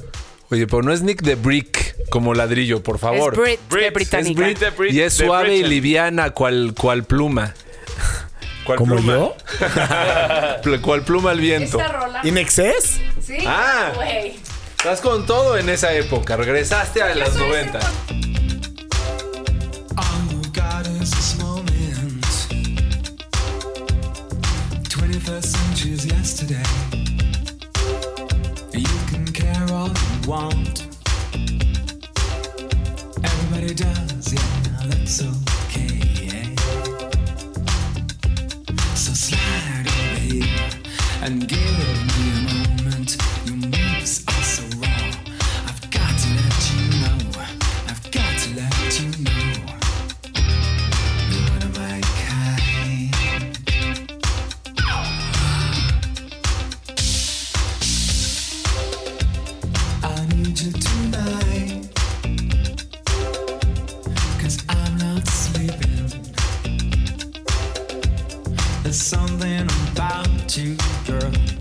Oye, 0.51 0.66
pero 0.66 0.83
no 0.83 0.92
es 0.92 1.03
Nick 1.03 1.22
de 1.22 1.35
Brick 1.35 1.91
como 2.10 2.34
ladrillo, 2.34 2.82
por 2.82 2.98
favor. 2.98 3.34
Es 3.34 3.38
Brit, 3.40 3.60
de 3.60 3.66
Brit, 3.70 3.84
Es 3.86 3.92
británica. 3.94 4.42
Brit 4.42 4.58
de 4.58 4.70
Brit- 4.76 4.92
y 4.92 5.00
es 5.00 5.16
de 5.18 5.24
suave 5.26 5.56
y 5.56 5.62
liviana, 5.64 6.30
cual, 6.30 6.74
cual 6.78 7.04
pluma. 7.04 7.54
¿Cuál 8.64 8.78
¿Como 8.78 8.94
pluma? 8.96 9.12
yo? 9.14 9.36
Cual 10.82 11.02
pluma 11.04 11.30
al 11.32 11.40
viento. 11.40 11.78
¿In 12.24 12.38
excess? 12.38 13.00
Sí, 13.24 13.38
Ah. 13.46 13.90
güey. 13.96 14.36
Estás 14.78 15.00
con 15.00 15.26
todo 15.26 15.56
en 15.58 15.68
esa 15.68 15.92
época. 15.94 16.36
Regresaste 16.36 17.02
a 17.02 17.14
las 17.14 17.34
90. 17.36 17.78
All 19.96 20.28
you 20.30 20.42
got 20.52 20.86
is 21.02 21.10
this 21.10 21.36
moment. 21.38 22.24
21st 24.88 25.44
century 25.44 25.92
is 25.94 26.06
yesterday. 26.06 26.62
You 28.72 28.86
can 29.10 29.24
care 29.32 29.66
all 29.72 29.88
you 29.88 30.30
want. 30.30 30.81
Does, 33.74 34.35
yeah, 34.35 34.87
that's 34.87 35.22
okay. 35.22 36.54
So 38.94 39.12
slide 39.14 39.87
over 39.87 40.20
here 40.20 40.70
and 41.22 41.48
give 41.48 42.01
girl. 71.20 71.51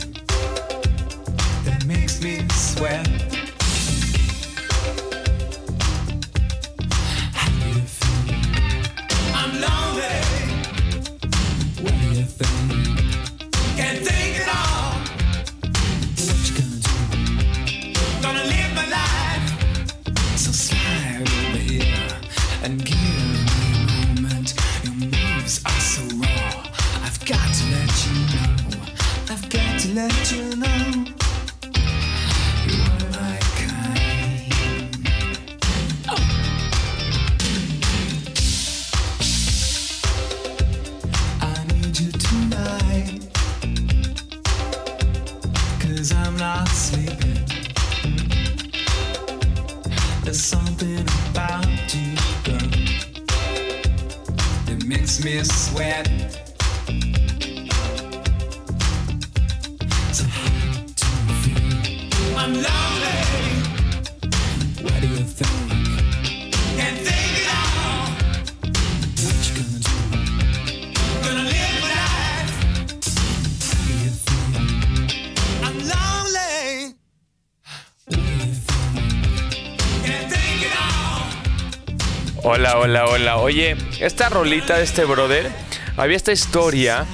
Hola, 82.77 83.05
hola, 83.05 83.05
hola. 83.07 83.38
Oye, 83.38 83.75
esta 83.99 84.29
rolita 84.29 84.77
de 84.77 84.84
este 84.84 85.05
brother, 85.05 85.51
había 85.97 86.15
esta 86.17 86.31
historia 86.31 87.05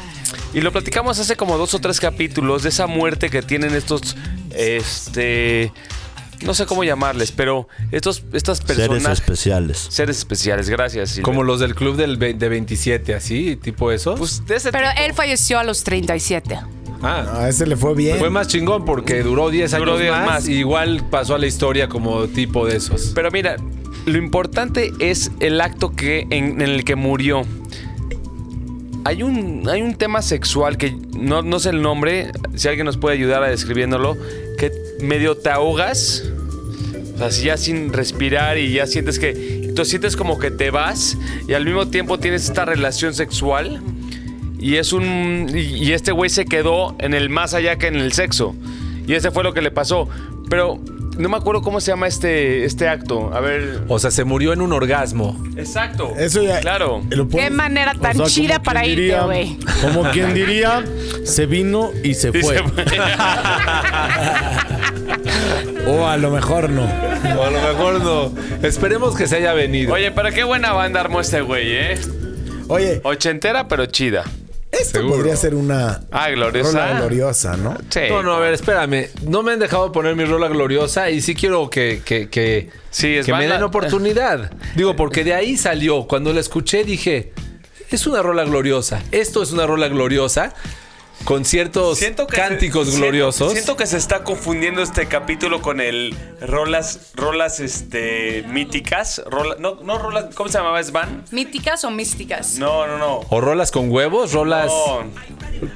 y 0.53 0.61
lo 0.61 0.71
platicamos 0.71 1.19
hace 1.19 1.35
como 1.35 1.57
dos 1.57 1.73
o 1.73 1.79
tres 1.79 1.99
capítulos 1.99 2.63
de 2.63 2.69
esa 2.69 2.87
muerte 2.87 3.29
que 3.29 3.41
tienen 3.41 3.73
estos, 3.73 4.15
este, 4.51 5.71
no 6.43 6.53
sé 6.53 6.65
cómo 6.65 6.83
llamarles, 6.83 7.31
pero 7.31 7.67
estos, 7.91 8.23
estas 8.33 8.61
personas, 8.61 9.01
Seres 9.03 9.19
especiales. 9.19 9.87
seres 9.89 10.17
especiales. 10.17 10.69
Gracias. 10.69 11.09
Silvia. 11.11 11.23
Como 11.23 11.43
los 11.43 11.59
del 11.59 11.75
club 11.75 11.95
del 11.95 12.17
ve- 12.17 12.33
de 12.33 12.49
27, 12.49 13.15
así, 13.15 13.55
tipo 13.55 13.91
esos. 13.91 14.17
Pues 14.19 14.45
de 14.45 14.55
ese 14.57 14.71
Pero 14.71 14.89
tipo. 14.89 15.01
él 15.03 15.13
falleció 15.13 15.59
a 15.59 15.63
los 15.63 15.83
37. 15.83 16.59
ah, 17.01 17.25
A 17.41 17.49
ese 17.49 17.65
le 17.65 17.75
fue 17.75 17.93
bien. 17.95 18.17
fue 18.19 18.29
más 18.29 18.47
chingón 18.47 18.85
porque 18.85 19.21
duró 19.23 19.49
10 19.49 19.73
años 19.73 19.85
Duró 19.85 19.97
10 19.97 20.11
más, 20.11 20.25
más. 20.25 20.47
y 20.47 20.53
igual 20.53 21.03
pasó 21.09 21.35
a 21.35 21.39
la 21.39 21.47
historia 21.47 21.87
como 21.89 22.27
tipo 22.27 22.65
de 22.67 22.77
esos. 22.77 23.11
Pero 23.15 23.31
mira, 23.31 23.55
lo 24.07 24.17
importante 24.17 24.93
es 24.99 25.31
el 25.41 25.59
acto 25.59 25.91
que 25.91 26.21
en, 26.29 26.61
en 26.61 26.61
el 26.61 26.85
que 26.85 26.95
murió. 26.95 27.41
Hay 29.03 29.21
un, 29.21 29.67
hay 29.69 29.81
un 29.81 29.95
tema 29.95 30.21
sexual 30.21 30.77
que 30.77 30.95
no, 31.17 31.41
no 31.41 31.59
sé 31.59 31.69
el 31.69 31.81
nombre, 31.81 32.31
si 32.55 32.69
alguien 32.69 32.85
nos 32.85 32.97
puede 32.97 33.15
ayudar 33.15 33.43
a 33.43 33.49
describiéndolo, 33.49 34.17
que 34.57 34.71
medio 35.01 35.35
te 35.35 35.49
ahogas, 35.49 36.23
o 37.15 37.17
sea, 37.17 37.27
así 37.27 37.45
ya 37.45 37.57
sin 37.57 37.91
respirar 37.91 38.57
y 38.57 38.71
ya 38.71 38.87
sientes 38.87 39.19
que, 39.19 39.31
entonces 39.63 39.89
sientes 39.89 40.15
como 40.15 40.39
que 40.39 40.51
te 40.51 40.71
vas 40.71 41.17
y 41.47 41.53
al 41.53 41.65
mismo 41.65 41.87
tiempo 41.87 42.17
tienes 42.17 42.45
esta 42.45 42.63
relación 42.63 43.13
sexual 43.13 43.81
y 44.57 44.75
es 44.75 44.93
un, 44.93 45.51
y, 45.53 45.59
y 45.59 45.91
este 45.91 46.13
güey 46.13 46.29
se 46.29 46.45
quedó 46.45 46.95
en 46.99 47.13
el 47.13 47.29
más 47.29 47.53
allá 47.53 47.77
que 47.77 47.87
en 47.87 47.95
el 47.95 48.13
sexo 48.13 48.55
y 49.05 49.13
ese 49.13 49.31
fue 49.31 49.43
lo 49.43 49.53
que 49.53 49.61
le 49.61 49.71
pasó, 49.71 50.07
pero 50.49 50.79
no 51.17 51.29
me 51.29 51.37
acuerdo 51.37 51.61
cómo 51.61 51.79
se 51.81 51.91
llama 51.91 52.07
este, 52.07 52.65
este 52.65 52.87
acto, 52.87 53.33
a 53.33 53.39
ver. 53.39 53.81
O 53.87 53.99
sea, 53.99 54.11
se 54.11 54.23
murió 54.23 54.53
en 54.53 54.61
un 54.61 54.73
orgasmo. 54.73 55.41
Exacto. 55.55 56.13
Eso 56.17 56.43
ya. 56.43 56.59
Claro. 56.59 57.01
lo 57.09 57.27
Qué 57.27 57.49
manera 57.49 57.93
O 57.95 57.99
tan 57.99 58.15
sea, 58.17 58.25
chida 58.25 58.61
para 58.61 58.85
irte, 58.85 59.19
güey. 59.21 59.57
Como 59.81 60.09
quien 60.11 60.33
diría, 60.33 60.83
se 61.23 61.45
vino 61.45 61.91
y 62.03 62.13
se 62.13 62.29
Y 62.29 62.41
fue. 62.41 62.57
se 62.57 62.63
fue. 62.63 62.85
O 65.87 66.05
a 66.05 66.17
lo 66.17 66.31
mejor 66.31 66.69
no. 66.69 66.83
O 66.83 67.43
a 67.43 67.49
lo 67.49 67.61
mejor 67.61 68.01
no. 68.01 68.31
Esperemos 68.67 69.15
que 69.15 69.25
se 69.27 69.37
haya 69.37 69.53
venido. 69.53 69.93
Oye, 69.93 70.11
pero 70.11 70.31
qué 70.31 70.43
buena 70.43 70.73
banda 70.73 70.99
armó 70.99 71.21
este 71.21 71.39
güey, 71.41 71.71
¿eh? 71.71 71.97
Oye, 72.67 72.99
Ochentera, 73.03 73.67
pero 73.69 73.85
chida. 73.85 74.25
Esto 74.79 74.99
Seguro. 74.99 75.15
podría 75.17 75.35
ser 75.35 75.55
una 75.55 76.01
Ah, 76.11 76.29
gloriosa. 76.29 76.71
rola 76.87 76.99
gloriosa, 76.99 77.57
¿no? 77.57 77.77
Sí. 77.89 78.01
No, 78.09 78.23
no, 78.23 78.33
a 78.33 78.39
ver, 78.39 78.53
espérame. 78.53 79.07
No 79.27 79.43
me 79.43 79.51
han 79.53 79.59
dejado 79.59 79.91
poner 79.91 80.15
mi 80.15 80.25
rola 80.25 80.47
gloriosa 80.47 81.09
y 81.09 81.21
sí 81.21 81.35
quiero 81.35 81.69
que, 81.69 82.01
que, 82.05 82.29
que, 82.29 82.69
Sí, 82.89 83.15
es 83.17 83.25
que 83.25 83.33
me 83.33 83.47
den 83.47 83.63
oportunidad. 83.63 84.51
Digo, 84.75 84.95
porque 84.95 85.23
de 85.23 85.33
ahí 85.33 85.57
salió. 85.57 86.07
Cuando 86.07 86.33
la 86.33 86.39
escuché 86.39 86.83
dije, 86.83 87.33
es 87.91 88.07
una 88.07 88.21
rola 88.21 88.43
gloriosa. 88.43 89.01
Esto 89.11 89.43
es 89.43 89.51
una 89.51 89.65
rola 89.67 89.87
gloriosa 89.87 90.53
con 91.23 91.43
ciertos 91.45 91.99
cánticos 92.29 92.89
se- 92.89 92.97
gloriosos. 92.97 93.37
Siento, 93.51 93.53
siento 93.53 93.77
que 93.77 93.85
se 93.85 93.97
está 93.97 94.23
confundiendo 94.23 94.81
este 94.81 95.07
capítulo 95.07 95.61
con 95.61 95.81
el 95.81 96.15
rolas, 96.41 97.11
rolas 97.15 97.59
este, 97.59 98.43
míticas. 98.47 99.21
Rola- 99.29 99.55
no, 99.59 99.75
no 99.83 99.97
rolas, 99.97 100.33
¿cómo 100.35 100.49
se 100.49 100.57
llamaba? 100.57 100.79
¿Es 100.79 100.91
van? 100.91 101.23
¿Míticas 101.31 101.83
o 101.83 101.91
místicas? 101.91 102.57
No, 102.57 102.87
no, 102.87 102.97
no. 102.97 103.21
O 103.29 103.41
rolas 103.41 103.71
con 103.71 103.91
huevos, 103.91 104.31
rolas 104.33 104.67
No. 104.67 105.03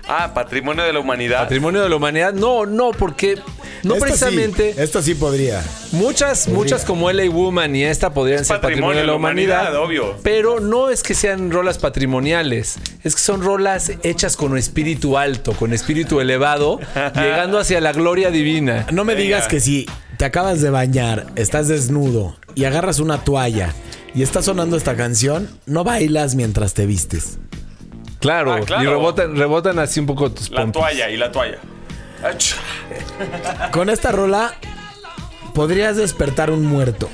Ah, 0.07 0.31
Patrimonio 0.33 0.83
de 0.83 0.93
la 0.93 0.99
Humanidad. 0.99 1.39
patrimonio 1.39 1.81
de 1.81 1.89
la 1.89 1.95
humanidad. 1.95 2.33
No, 2.33 2.65
no, 2.67 2.91
porque 2.91 3.35
no 3.83 3.95
Esta 3.95 4.05
precisamente. 4.05 4.73
Sí, 4.73 4.79
esta 4.81 5.01
sí 5.01 5.15
podría. 5.15 5.63
Muchas, 5.91 6.47
muchas 6.47 6.85
como 6.85 7.09
LA 7.11 7.29
Woman 7.29 7.75
y 7.75 7.83
esta 7.83 8.13
podrían 8.13 8.41
Es 8.41 8.47
ser 8.47 8.61
patrimonio 8.61 9.01
de 9.01 9.07
la 9.07 9.15
humanidad, 9.15 9.75
obvio. 9.75 10.17
Pero 10.23 10.59
no 10.59 10.89
es 10.91 11.01
que 11.03 11.15
sean 11.15 11.51
rolas 11.51 11.79
patrimoniales, 11.79 12.77
es 13.03 13.15
que 13.15 13.21
son 13.21 13.41
rolas 13.41 13.91
hechas 14.03 14.37
con 14.37 14.55
espíritu 14.57 15.17
alto, 15.31 15.53
con 15.53 15.73
espíritu 15.73 16.19
elevado, 16.21 16.79
llegando 17.15 17.59
hacia 17.59 17.79
la 17.81 17.93
gloria 17.93 18.31
divina. 18.31 18.85
No 18.91 19.03
me 19.05 19.13
Venga. 19.13 19.23
digas 19.23 19.47
que 19.47 19.59
si 19.59 19.87
te 20.17 20.25
acabas 20.25 20.61
de 20.61 20.69
bañar, 20.69 21.27
estás 21.35 21.67
desnudo 21.67 22.35
y 22.55 22.65
agarras 22.65 22.99
una 22.99 23.17
toalla 23.23 23.73
y 24.13 24.23
está 24.23 24.41
sonando 24.41 24.75
esta 24.77 24.95
canción, 24.95 25.49
no 25.65 25.83
bailas 25.83 26.35
mientras 26.35 26.73
te 26.73 26.85
vistes. 26.85 27.37
Claro, 28.19 28.53
Ah, 28.53 28.59
claro. 28.65 28.83
y 28.83 28.85
rebotan, 28.87 29.35
rebotan 29.35 29.79
así 29.79 29.99
un 29.99 30.05
poco 30.05 30.31
tus 30.31 30.51
La 30.51 30.61
pompis. 30.61 30.79
toalla 30.81 31.09
y 31.09 31.17
la 31.17 31.31
toalla. 31.31 31.57
Ach. 32.23 32.53
Con 33.71 33.89
esta 33.89 34.11
rola 34.11 34.53
podrías 35.55 35.95
despertar 35.97 36.51
un 36.51 36.65
muerto. 36.65 37.09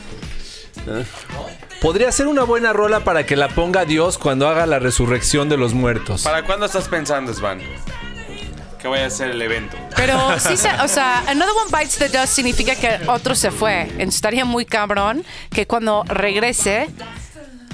Podría 1.81 2.11
ser 2.11 2.27
una 2.27 2.43
buena 2.43 2.73
rola 2.73 3.01
para 3.01 3.25
que 3.25 3.35
la 3.35 3.49
ponga 3.49 3.85
Dios 3.85 4.17
cuando 4.17 4.47
haga 4.49 4.65
la 4.65 4.79
resurrección 4.79 5.47
de 5.47 5.57
los 5.57 5.73
muertos. 5.73 6.23
¿Para 6.23 6.43
cuándo 6.43 6.65
estás 6.65 6.87
pensando, 6.89 7.33
Svan? 7.33 7.59
Que 8.79 8.87
vaya 8.87 9.07
a 9.07 9.09
ser 9.09 9.31
el 9.31 9.41
evento. 9.41 9.75
Pero 9.95 10.39
sí, 10.39 10.55
se, 10.55 10.69
o 10.83 10.87
sea, 10.87 11.19
Another 11.27 11.53
One 11.65 11.71
Bites 11.77 11.97
the 11.97 12.09
Dust 12.09 12.33
significa 12.33 12.75
que 12.75 12.99
otro 13.07 13.33
se 13.35 13.49
fue. 13.51 13.81
Entonces 13.81 14.15
estaría 14.15 14.45
muy 14.45 14.65
cabrón 14.65 15.23
que 15.51 15.65
cuando 15.65 16.03
regrese 16.07 16.87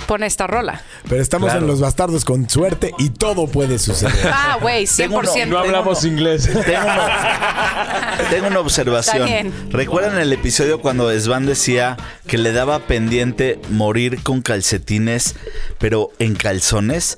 pone 0.07 0.25
esta 0.25 0.47
rola. 0.47 0.81
Pero 1.07 1.21
estamos 1.21 1.47
Claro. 1.51 1.61
en 1.61 1.67
los 1.67 1.79
bastardos 1.79 2.25
con 2.25 2.49
suerte 2.49 2.93
y 2.97 3.09
todo 3.09 3.47
puede 3.47 3.79
suceder. 3.79 4.13
Ah, 4.33 4.57
güey, 4.61 4.85
Tengo 4.85 5.19
uno- 5.19 5.29
100%. 5.33 5.47
No 5.47 5.59
hablamos 5.59 6.03
inglés. 6.05 6.43
Tengo 6.65 6.83
una, 6.83 8.17
tengo 8.29 8.47
una 8.47 8.59
observación. 8.59 9.53
¿Recuerdan 9.71 10.17
el 10.19 10.31
episodio 10.33 10.81
cuando 10.81 11.09
Svan 11.19 11.45
decía 11.45 11.97
que 12.27 12.37
le 12.37 12.51
daba 12.53 12.79
pendiente 12.79 13.59
morir 13.69 14.21
con 14.23 14.41
calcetines, 14.41 15.35
pero 15.79 16.11
en 16.19 16.35
calzones 16.35 17.17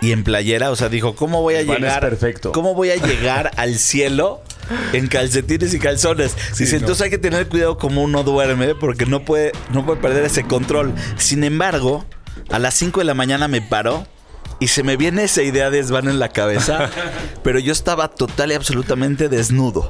y 0.00 0.12
en 0.12 0.24
playera? 0.24 0.70
O 0.70 0.76
sea, 0.76 0.88
dijo, 0.88 1.14
¿cómo 1.14 1.42
voy 1.42 1.56
a 1.56 1.62
llegar? 1.62 2.00
perfecto. 2.00 2.52
¿Cómo 2.52 2.74
voy 2.74 2.90
a 2.90 2.96
llegar 2.96 3.50
al 3.56 3.76
cielo? 3.78 4.42
En 4.92 5.06
calcetines 5.06 5.72
y 5.72 5.78
calzones. 5.78 6.36
Dice, 6.58 6.76
entonces 6.76 7.02
hay 7.02 7.10
que 7.10 7.16
tener 7.18 7.48
cuidado 7.48 7.78
como 7.78 8.02
uno 8.02 8.22
duerme 8.22 8.74
porque 8.74 9.06
no 9.06 9.24
puede, 9.24 9.52
no 9.72 9.86
puede 9.86 9.98
perder 10.00 10.24
ese 10.24 10.44
control. 10.44 10.92
Sin 11.16 11.42
embargo, 11.42 12.04
a 12.50 12.58
las 12.58 12.74
5 12.74 13.00
de 13.00 13.04
la 13.04 13.14
mañana 13.14 13.48
me 13.48 13.62
paró 13.62 14.06
y 14.60 14.68
se 14.68 14.82
me 14.82 14.96
viene 14.96 15.24
esa 15.24 15.42
idea 15.42 15.70
de 15.70 15.82
Svan 15.82 16.08
en 16.08 16.18
la 16.18 16.30
cabeza, 16.30 16.90
pero 17.42 17.58
yo 17.58 17.72
estaba 17.72 18.08
total 18.08 18.50
y 18.52 18.54
absolutamente 18.54 19.28
desnudo. 19.28 19.88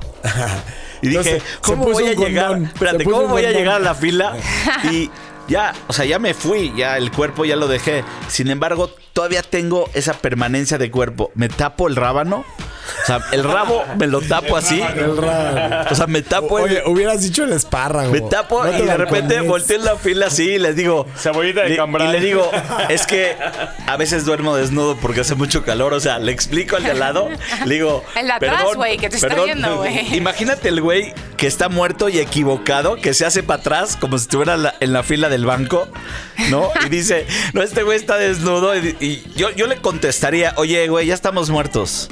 Y 1.01 1.09
dije, 1.09 1.19
Entonces, 1.19 1.43
¿cómo 1.63 1.85
voy 1.87 2.07
a 2.07 2.15
llegar? 2.15 2.63
Espérate, 2.63 3.05
¿cómo 3.05 3.29
voy 3.29 3.45
a 3.45 3.53
llegar 3.53 3.77
a 3.77 3.81
la 3.81 3.95
fila? 3.95 4.37
Y 4.93 5.11
ya, 5.49 5.75
o 5.89 5.93
sea, 5.93 6.05
ya 6.05 6.19
me 6.19 6.35
fui, 6.35 6.73
ya 6.77 6.97
el 6.97 7.11
cuerpo 7.11 7.45
ya 7.45 7.57
lo 7.57 7.69
dejé. 7.69 8.05
Sin 8.29 8.49
embargo, 8.51 8.91
todavía 9.13 9.43
tengo 9.43 9.89
esa 9.95 10.13
permanencia 10.15 10.79
de 10.79 10.91
cuerpo. 10.91 11.33
Me 11.35 11.49
tapo 11.49 11.89
el 11.89 11.97
rábano 11.97 12.45
sea, 13.09 13.21
el 13.33 13.43
rabo 13.45 13.85
me 13.99 14.07
lo 14.07 14.21
tapo 14.21 14.57
así. 14.57 14.81
El 14.81 15.17
rabo. 15.17 15.91
O 15.91 15.95
sea, 15.95 16.07
me 16.07 16.23
tapo 16.23 16.55
Oye, 16.57 16.83
hubieras 16.87 17.23
dicho 17.23 17.45
el 17.45 17.53
espárrago. 17.53 18.13
Me 18.13 18.21
tapo 18.21 18.63
No 18.65 18.71
y 18.79 18.83
de 18.83 18.97
repente 18.97 19.35
balcones. 19.37 19.49
volteo 19.49 19.77
en 19.79 19.85
la 19.85 19.97
fila 19.97 20.27
así 20.27 20.51
y 20.53 20.59
les 20.59 20.77
digo. 20.77 21.07
Cebollita 21.17 21.63
de 21.63 21.77
cambray. 21.77 22.09
Y 22.09 22.13
le 22.13 22.21
digo, 22.21 22.51
es 22.89 23.07
que 23.07 23.37
a 23.87 23.97
veces 23.97 24.25
duermo 24.25 24.55
desnudo 24.57 24.97
porque 24.97 25.21
hace 25.23 25.35
mucho 25.35 25.65
calor. 25.65 25.93
O 25.95 26.01
sea, 26.01 26.19
le 26.19 26.33
explico 26.33 26.77
al 26.77 26.85
de 26.85 26.91
al 26.93 26.99
lado. 27.01 27.29
Le 27.65 27.75
digo. 27.75 28.05
El 28.17 28.27
de 28.27 28.33
atrás, 28.33 28.57
"Perdón, 28.57 28.77
güey, 28.77 28.97
que 28.99 29.09
te 29.09 29.17
está 29.17 29.29
perdón". 29.29 29.45
viendo, 29.47 29.77
güey. 29.79 30.15
Imagínate 30.17 30.69
el 30.69 30.81
güey 30.81 31.15
que 31.37 31.47
está 31.47 31.69
muerto 31.69 32.09
y 32.09 32.19
equivocado, 32.19 32.97
que 32.97 33.15
se 33.15 33.25
hace 33.25 33.43
para 33.43 33.61
atrás 33.61 33.97
como 33.97 34.19
si 34.19 34.23
estuviera 34.23 34.55
en 34.55 34.63
la, 34.65 34.75
en 34.81 34.93
la 34.93 35.03
fila 35.03 35.29
del 35.29 35.47
banco, 35.47 35.87
¿no? 36.51 36.69
Y 36.85 36.89
dice, 36.89 37.27
no, 37.53 37.63
este 37.63 37.85
güey 37.85 37.97
está 37.97 38.17
desnudo. 38.17 38.77
Y, 38.77 38.97
y 39.01 39.25
yo, 39.37 39.51
yo 39.51 39.67
le 39.69 39.77
contestaría, 39.81 40.53
oye, 40.57 40.89
güey, 40.89 41.07
ya 41.07 41.15
estamos 41.15 41.49
muertos. 41.51 42.09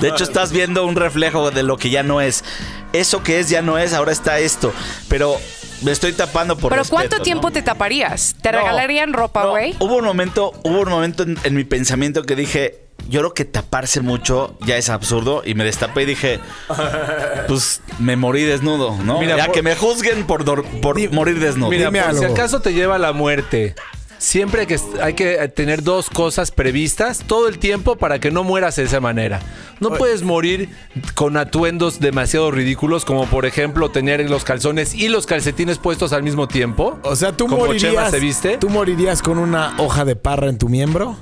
De 0.00 0.08
hecho, 0.08 0.24
estás 0.24 0.52
viendo 0.52 0.84
un 0.86 0.96
reflejo 0.96 1.50
de 1.50 1.62
lo 1.62 1.76
que 1.76 1.90
ya 1.90 2.02
no 2.02 2.20
es. 2.20 2.44
Eso 2.92 3.22
que 3.22 3.40
es 3.40 3.48
ya 3.48 3.62
no 3.62 3.78
es, 3.78 3.92
ahora 3.94 4.12
está 4.12 4.38
esto. 4.38 4.72
Pero 5.08 5.36
me 5.82 5.92
estoy 5.92 6.12
tapando 6.12 6.56
por 6.56 6.70
Pero 6.70 6.82
respeto, 6.82 6.96
¿cuánto 6.96 7.16
¿no? 7.18 7.22
tiempo 7.22 7.50
te 7.50 7.62
taparías? 7.62 8.34
¿Te 8.40 8.52
No, 8.52 8.58
regalarían 8.58 9.12
ropa, 9.12 9.42
no, 9.44 9.50
güey? 9.50 9.74
hubo 9.80 9.96
un 9.96 10.04
momento, 10.04 10.52
hubo 10.62 10.80
un 10.80 10.88
momento 10.88 11.22
en, 11.24 11.38
en 11.44 11.54
mi 11.54 11.64
pensamiento 11.64 12.22
que 12.22 12.36
dije, 12.36 12.78
yo 13.08 13.20
creo 13.20 13.34
que 13.34 13.44
taparse 13.44 14.00
mucho 14.00 14.56
ya 14.66 14.76
es 14.76 14.88
absurdo. 14.88 15.42
Y 15.44 15.54
me 15.54 15.64
destapé 15.64 16.02
y 16.02 16.06
dije, 16.06 16.40
pues 17.48 17.80
me 17.98 18.16
morí 18.16 18.42
desnudo, 18.44 18.96
¿no? 19.02 19.18
Mira, 19.20 19.36
ya 19.36 19.46
por- 19.46 19.54
que 19.54 19.62
me 19.62 19.74
juzguen 19.76 20.26
por, 20.26 20.44
dor- 20.44 20.64
por 20.80 20.96
morir 21.12 21.40
desnudo. 21.40 21.70
Mira, 21.70 21.90
por 21.90 22.18
si 22.18 22.24
acaso 22.24 22.60
te 22.60 22.72
lleva 22.72 22.96
a 22.96 22.98
la 22.98 23.12
muerte. 23.12 23.74
Siempre 24.22 24.60
hay 24.60 24.66
que, 24.68 24.78
hay 25.02 25.14
que 25.14 25.48
tener 25.48 25.82
dos 25.82 26.08
cosas 26.08 26.52
previstas 26.52 27.24
todo 27.26 27.48
el 27.48 27.58
tiempo 27.58 27.96
para 27.96 28.20
que 28.20 28.30
no 28.30 28.44
mueras 28.44 28.76
de 28.76 28.84
esa 28.84 29.00
manera. 29.00 29.40
No 29.80 29.94
puedes 29.94 30.22
morir 30.22 30.68
con 31.16 31.36
atuendos 31.36 31.98
demasiado 31.98 32.52
ridículos, 32.52 33.04
como 33.04 33.26
por 33.26 33.46
ejemplo 33.46 33.90
tener 33.90 34.30
los 34.30 34.44
calzones 34.44 34.94
y 34.94 35.08
los 35.08 35.26
calcetines 35.26 35.78
puestos 35.78 36.12
al 36.12 36.22
mismo 36.22 36.46
tiempo. 36.46 37.00
O 37.02 37.16
sea, 37.16 37.32
tú 37.32 37.48
como 37.48 37.66
Chema 37.74 37.94
morirías. 37.94 38.10
se 38.12 38.20
viste. 38.20 38.58
¿Tú 38.58 38.68
morirías 38.68 39.22
con 39.22 39.38
una 39.38 39.74
hoja 39.78 40.04
de 40.04 40.14
parra 40.14 40.48
en 40.48 40.56
tu 40.56 40.68
miembro? 40.68 41.16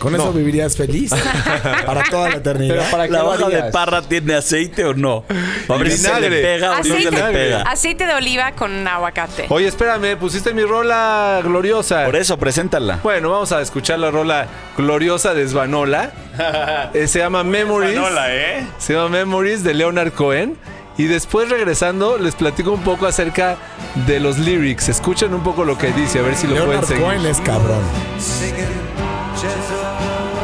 ¿Con 0.00 0.14
eso 0.14 0.32
vivirías 0.32 0.76
feliz? 0.76 1.12
para 1.86 2.02
toda 2.04 2.30
la 2.30 2.36
eternidad. 2.36 2.76
Pero 2.78 2.90
para 2.90 3.06
¿La 3.06 3.24
hoja 3.24 3.48
de 3.48 3.70
parra 3.70 4.00
tiene 4.02 4.34
aceite 4.34 4.84
o 4.84 4.94
no? 4.94 5.24
A 5.68 5.74
ver 5.76 5.90
si 5.90 5.98
se 5.98 6.20
le 6.20 6.30
pega 6.42 6.70
o 6.72 6.76
no 6.78 6.82
se 6.82 6.88
le 6.88 7.08
Aceite, 7.08 7.22
pega. 7.32 7.62
aceite 7.62 8.06
de 8.06 8.14
oliva 8.14 8.52
con 8.52 8.88
aguacate. 8.88 9.46
Oye, 9.50 9.66
espérame, 9.68 10.16
pusiste 10.16 10.54
mi 10.54 10.62
rola 10.64 11.40
gloriosa. 11.44 12.06
Por 12.06 12.16
eso, 12.16 12.38
preséntala. 12.38 12.98
Bueno, 13.02 13.30
vamos 13.30 13.52
a 13.52 13.60
escuchar 13.60 13.98
la 13.98 14.10
rola 14.10 14.46
gloriosa 14.76 15.34
de 15.34 15.46
Svanola. 15.46 16.12
Eh, 16.94 17.06
se 17.06 17.18
llama 17.18 17.44
Memories. 17.44 17.98
¿eh? 18.28 18.64
Se 18.78 18.94
llama 18.94 19.10
Memories 19.10 19.62
de 19.62 19.74
Leonard 19.74 20.12
Cohen. 20.12 20.56
Y 20.96 21.04
después 21.04 21.50
regresando 21.50 22.16
les 22.18 22.34
platico 22.34 22.72
un 22.72 22.82
poco 22.82 23.06
acerca 23.06 23.56
de 24.06 24.20
los 24.20 24.38
lyrics. 24.38 24.88
Escuchen 24.88 25.34
un 25.34 25.42
poco 25.42 25.64
lo 25.64 25.76
que 25.76 25.92
dice, 25.92 26.18
a 26.18 26.22
ver 26.22 26.34
si 26.36 26.46
lo 26.46 26.54
Leonard 26.54 26.80
pueden 26.80 26.86
seguir. 26.86 27.04
Cohen 27.04 27.26
es 27.26 27.40
cabrón. 27.40 27.82
Singing 29.40 29.56
Jezebel 29.56 30.39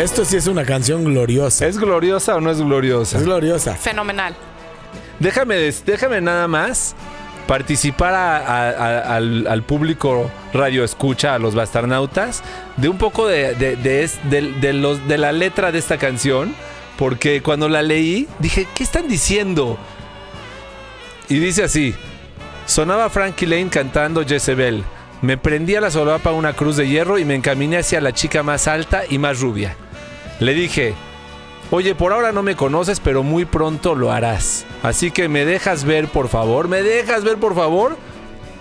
Esto 0.00 0.24
sí 0.24 0.36
es 0.36 0.46
una 0.46 0.64
canción 0.64 1.04
gloriosa. 1.04 1.66
¿Es 1.66 1.76
gloriosa 1.78 2.36
o 2.36 2.40
no 2.40 2.50
es 2.50 2.58
gloriosa? 2.60 3.18
Es 3.18 3.24
gloriosa. 3.24 3.74
Fenomenal. 3.74 4.34
Déjame, 5.18 5.56
déjame 5.84 6.20
nada 6.22 6.48
más 6.48 6.94
participar 7.46 8.14
a- 8.14 8.36
a- 8.38 8.70
a- 8.70 9.16
al, 9.16 9.46
al 9.46 9.62
público 9.62 10.30
radio 10.54 10.84
escucha, 10.84 11.34
a 11.34 11.38
los 11.38 11.54
bastarnautas, 11.54 12.42
de 12.78 12.88
un 12.88 12.96
poco 12.96 13.26
de, 13.26 13.54
de- 13.54 13.76
de 13.76 14.02
es- 14.04 14.18
de- 14.30 14.52
de 14.60 14.72
los, 14.72 15.06
de 15.06 15.18
la 15.18 15.32
letra 15.32 15.70
de 15.72 15.78
esta 15.78 15.98
canción, 15.98 16.54
porque 16.96 17.42
cuando 17.42 17.68
la 17.68 17.82
leí 17.82 18.26
dije, 18.38 18.66
¿qué 18.74 18.82
están 18.84 19.06
diciendo? 19.08 19.76
Y 21.28 21.38
dice 21.40 21.64
así, 21.64 21.94
sonaba 22.66 23.10
Frankie 23.10 23.46
Lane 23.46 23.68
cantando 23.68 24.24
Jezebel, 24.24 24.82
me 25.20 25.36
prendí 25.36 25.74
a 25.76 25.80
la 25.82 25.90
solapa 25.90 26.30
una 26.32 26.54
cruz 26.54 26.76
de 26.76 26.88
hierro 26.88 27.18
y 27.18 27.24
me 27.26 27.34
encaminé 27.34 27.76
hacia 27.78 28.00
la 28.00 28.12
chica 28.12 28.42
más 28.42 28.66
alta 28.66 29.02
y 29.10 29.18
más 29.18 29.40
rubia. 29.40 29.76
Le 30.40 30.54
dije, 30.54 30.94
Oye, 31.72 31.94
por 31.94 32.12
ahora 32.12 32.32
no 32.32 32.42
me 32.42 32.56
conoces, 32.56 32.98
pero 32.98 33.22
muy 33.22 33.44
pronto 33.44 33.94
lo 33.94 34.10
harás. 34.10 34.66
Así 34.82 35.12
que 35.12 35.28
me 35.28 35.44
dejas 35.44 35.84
ver, 35.84 36.08
por 36.08 36.28
favor. 36.28 36.66
¿Me 36.66 36.82
dejas 36.82 37.22
ver, 37.22 37.36
por 37.36 37.54
favor? 37.54 37.96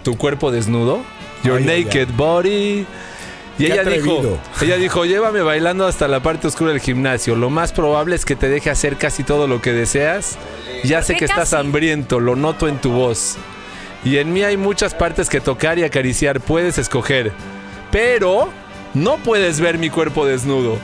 Tu 0.03 0.15
cuerpo 0.15 0.51
desnudo. 0.51 1.01
Your 1.43 1.57
Ay, 1.57 1.85
naked 1.85 2.09
body. 2.15 2.85
Y 3.57 3.65
Qué 3.65 3.73
ella 3.73 3.83
dijo, 3.83 4.37
ella 4.61 4.77
dijo, 4.77 5.05
llévame 5.05 5.41
bailando 5.41 5.87
hasta 5.87 6.07
la 6.07 6.21
parte 6.21 6.47
oscura 6.47 6.71
del 6.71 6.81
gimnasio. 6.81 7.35
Lo 7.35 7.49
más 7.49 7.71
probable 7.73 8.15
es 8.15 8.25
que 8.25 8.35
te 8.35 8.47
deje 8.47 8.69
hacer 8.69 8.95
casi 8.97 9.23
todo 9.23 9.47
lo 9.47 9.59
que 9.59 9.73
deseas. 9.73 10.37
Ya 10.83 11.01
sé 11.01 11.13
¿Qué 11.13 11.19
que 11.19 11.25
estás 11.25 11.53
hambriento, 11.53 12.19
lo 12.19 12.35
noto 12.35 12.67
en 12.67 12.77
tu 12.77 12.91
voz. 12.91 13.37
Y 14.05 14.17
en 14.17 14.31
mí 14.31 14.43
hay 14.43 14.55
muchas 14.55 14.93
partes 14.93 15.29
que 15.29 15.41
tocar 15.41 15.79
y 15.79 15.83
acariciar, 15.83 16.39
puedes 16.39 16.77
escoger. 16.77 17.33
Pero 17.91 18.49
no 18.93 19.17
puedes 19.17 19.59
ver 19.59 19.79
mi 19.79 19.89
cuerpo 19.89 20.25
desnudo. 20.25 20.77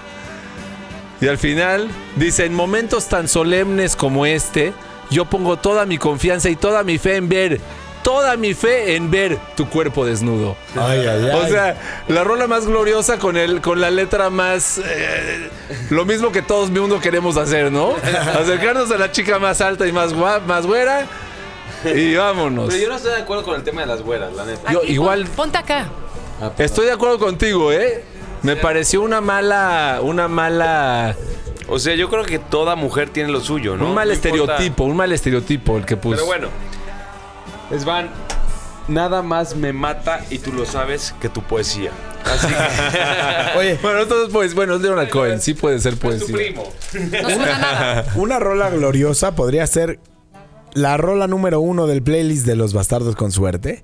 Y 1.26 1.28
al 1.28 1.40
final 1.40 1.90
dice, 2.18 2.46
en 2.46 2.54
momentos 2.54 3.08
tan 3.08 3.28
solemnes 3.28 3.96
como 3.96 4.28
este, 4.28 4.74
yo 5.10 5.26
pongo 5.26 5.58
toda 5.58 5.88
mi 5.88 5.98
confianza 5.98 6.50
y 6.52 6.56
toda 6.56 6.84
mi 6.84 7.00
fe 7.00 7.16
en 7.16 7.28
ver 7.28 7.60
toda 8.04 8.38
mi 8.38 8.54
fe 8.54 8.96
en 8.96 9.10
ver 9.10 9.40
tu 9.58 9.68
cuerpo 9.68 10.06
desnudo. 10.06 10.56
Ay, 10.76 11.00
ay, 11.00 11.28
ay. 11.28 11.42
O 11.44 11.48
sea, 11.48 12.04
la 12.08 12.24
rola 12.24 12.46
más 12.46 12.68
gloriosa 12.68 13.18
con 13.18 13.36
el, 13.38 13.62
con 13.62 13.82
la 13.82 13.90
letra 13.90 14.30
más 14.30 14.78
eh, 14.78 15.50
lo 15.90 16.06
mismo 16.06 16.32
que 16.32 16.44
todos 16.44 16.70
mundo 16.70 17.00
queremos 17.00 17.36
hacer, 17.38 17.72
¿no? 17.72 17.96
Acercarnos 18.40 18.92
a 18.92 19.00
la 19.00 19.12
chica 19.12 19.40
más 19.40 19.60
alta 19.60 19.88
y 19.88 19.92
más 19.92 20.14
guapa, 20.14 20.46
más 20.46 20.68
güera. 20.68 21.08
Y 21.96 22.14
vámonos. 22.14 22.68
Pero 22.70 22.80
yo 22.84 22.90
no 22.90 22.98
estoy 22.98 23.14
de 23.14 23.22
acuerdo 23.24 23.44
con 23.44 23.56
el 23.56 23.64
tema 23.64 23.82
de 23.82 23.88
las 23.88 24.04
güeras, 24.04 24.32
la 24.34 24.46
neta. 24.46 24.72
Yo 24.72 24.82
Aquí, 24.84 24.92
igual 24.94 25.24
pon- 25.26 25.36
Ponte 25.36 25.58
acá. 25.58 25.90
estoy 26.60 26.86
de 26.86 26.92
acuerdo 26.92 27.18
contigo, 27.18 27.72
¿eh? 27.72 28.04
Me 28.46 28.56
pareció 28.56 29.02
una 29.02 29.22
mala, 29.22 30.00
una 30.04 30.28
mala, 30.28 31.16
O 31.68 31.80
sea, 31.80 31.96
yo 31.96 32.10
creo 32.10 32.24
que 32.24 32.40
toda 32.40 32.76
mujer 32.76 33.10
tiene 33.10 33.30
lo 33.32 33.42
suyo, 33.42 33.76
¿no? 33.76 33.88
un 33.88 33.94
mal 33.96 34.08
No 34.08 34.14
importa- 34.14 34.30
estereotipo, 34.30 34.84
un 34.84 34.96
mal 34.98 35.12
estereotipo 35.12 35.78
el 35.78 35.86
que 35.86 35.98
puso. 35.98 36.16
Pero 36.16 36.26
bueno, 36.28 36.48
Svan, 37.80 38.10
nada 38.88 39.22
más 39.24 39.56
me 39.56 39.74
mata 39.74 40.22
y 40.30 40.38
tú 40.40 40.54
lo 40.54 40.66
sabes 40.66 41.14
que 41.20 41.30
tu 41.30 41.42
poesía. 41.42 41.92
Así 42.24 42.48
que 42.48 42.54
Oye, 43.60 43.80
Bueno, 43.82 44.02
entonces 44.02 44.30
pues, 44.32 44.54
bueno, 44.54 44.76
es 44.76 44.82
Leonard 44.82 45.10
Cohen, 45.10 45.42
sí 45.42 45.54
puede 45.54 45.80
ser 45.80 45.94
es 45.94 46.00
tu 46.00 46.08
poesía. 46.08 46.36
primo. 46.36 46.64
No 46.94 47.30
suena 47.30 47.58
nada. 47.58 48.06
una 48.16 48.40
rola 48.40 48.70
gloriosa 48.70 49.36
podría 49.36 49.66
ser 49.68 50.00
la 50.74 50.98
rola 50.98 51.28
número 51.28 51.60
uno 51.62 51.88
del 51.88 52.04
playlist 52.04 52.46
de 52.46 52.56
Los 52.56 52.74
Bastardos 52.74 53.16
con 53.16 53.32
Suerte. 53.32 53.84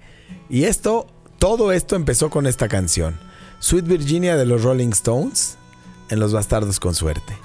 Y 0.50 0.66
esto, 0.66 1.08
todo 1.40 1.72
esto 1.72 1.96
empezó 1.96 2.30
con 2.30 2.46
esta 2.48 2.68
canción. 2.68 3.20
Sweet 3.62 3.86
Virginia 3.86 4.36
de 4.36 4.46
los 4.46 4.64
Rolling 4.64 4.90
Stones 4.90 5.56
en 6.10 6.20
Los 6.20 6.34
Bastardos 6.34 6.80
con 6.80 6.96
Suerte. 6.96 7.38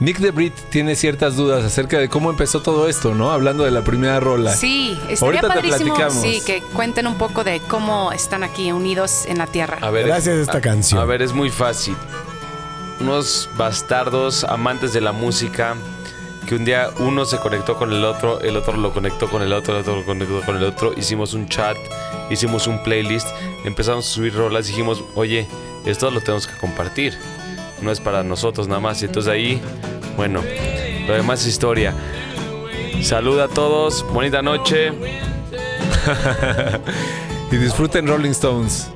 Nick 0.00 0.18
DeBrit 0.18 0.54
tiene 0.70 0.94
ciertas 0.94 1.34
dudas 1.34 1.64
acerca 1.64 1.98
de 1.98 2.08
cómo 2.08 2.30
empezó 2.30 2.62
todo 2.62 2.88
esto, 2.88 3.16
¿no? 3.16 3.32
Hablando 3.32 3.64
de 3.64 3.72
la 3.72 3.82
primera 3.82 4.20
rola. 4.20 4.54
Sí, 4.54 4.92
estaría 5.08 5.40
Ahorita 5.40 5.48
te 5.48 5.54
padrísimo 5.54 5.94
platicamos. 5.96 6.22
sí, 6.22 6.40
que 6.46 6.62
cuenten 6.72 7.08
un 7.08 7.18
poco 7.18 7.42
de 7.42 7.58
cómo 7.66 8.12
están 8.12 8.44
aquí 8.44 8.70
unidos 8.70 9.24
en 9.26 9.38
la 9.38 9.48
tierra. 9.48 9.78
A 9.80 9.90
ver, 9.90 10.06
Gracias 10.06 10.36
a 10.38 10.40
esta 10.42 10.60
canción. 10.60 11.00
A 11.00 11.04
ver, 11.04 11.20
es 11.20 11.32
muy 11.32 11.50
fácil. 11.50 11.96
Unos 13.00 13.50
bastardos 13.56 14.44
amantes 14.44 14.92
de 14.92 15.00
la 15.00 15.10
música 15.10 15.74
que 16.48 16.54
un 16.54 16.64
día 16.64 16.88
uno 17.00 17.26
se 17.26 17.36
conectó 17.36 17.76
con 17.76 17.92
el 17.92 18.02
otro, 18.04 18.40
el 18.40 18.56
otro 18.56 18.74
lo 18.78 18.94
conectó 18.94 19.28
con 19.28 19.42
el 19.42 19.52
otro, 19.52 19.74
el 19.74 19.82
otro 19.82 19.96
lo 19.96 20.06
conectó 20.06 20.40
con 20.40 20.56
el 20.56 20.64
otro, 20.64 20.94
hicimos 20.96 21.34
un 21.34 21.46
chat, 21.46 21.76
hicimos 22.30 22.66
un 22.66 22.82
playlist, 22.82 23.28
empezamos 23.66 24.06
a 24.06 24.08
subir 24.08 24.34
rolas, 24.34 24.66
dijimos, 24.66 25.04
oye, 25.14 25.46
esto 25.84 26.10
lo 26.10 26.20
tenemos 26.22 26.46
que 26.46 26.56
compartir, 26.56 27.18
no 27.82 27.90
es 27.90 28.00
para 28.00 28.22
nosotros 28.22 28.66
nada 28.66 28.80
más, 28.80 29.02
y 29.02 29.04
entonces 29.04 29.30
ahí, 29.30 29.60
bueno, 30.16 30.42
lo 31.06 31.12
demás 31.12 31.42
es 31.42 31.48
historia. 31.48 31.92
Saluda 33.02 33.44
a 33.44 33.48
todos, 33.48 34.06
bonita 34.10 34.40
noche. 34.40 34.92
Y 37.50 37.56
disfruten 37.56 38.06
Rolling 38.06 38.32
Stones. 38.32 38.90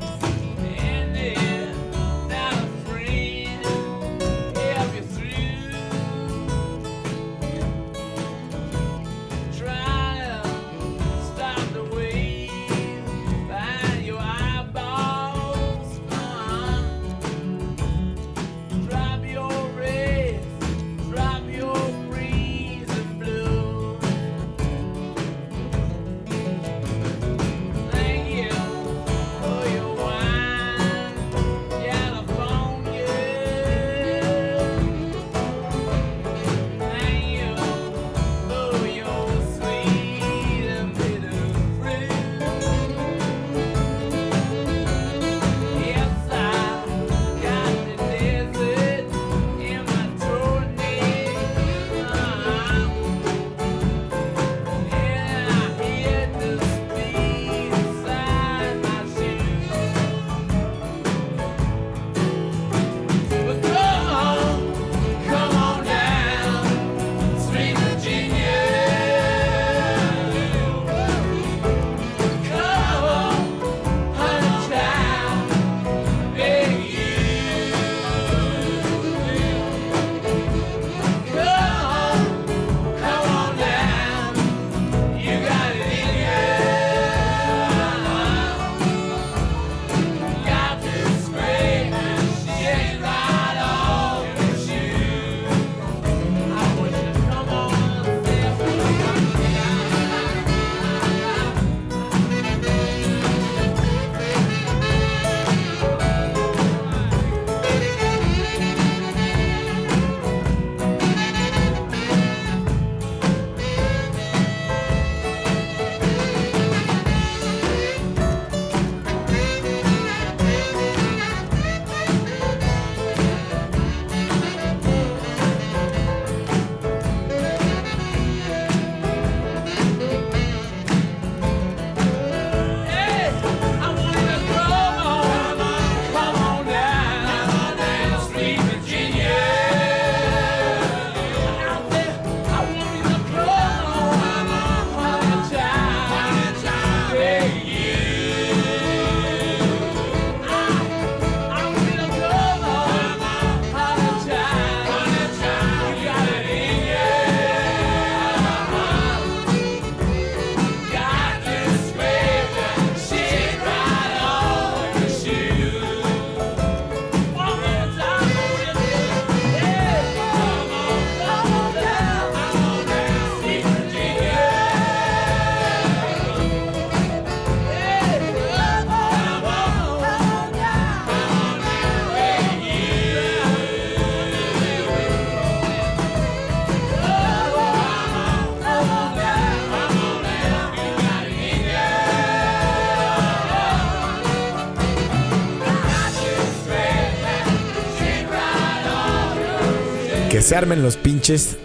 Se 200.52 200.56
armen 200.58 200.82
los 200.82 200.98
pinches 200.98 201.56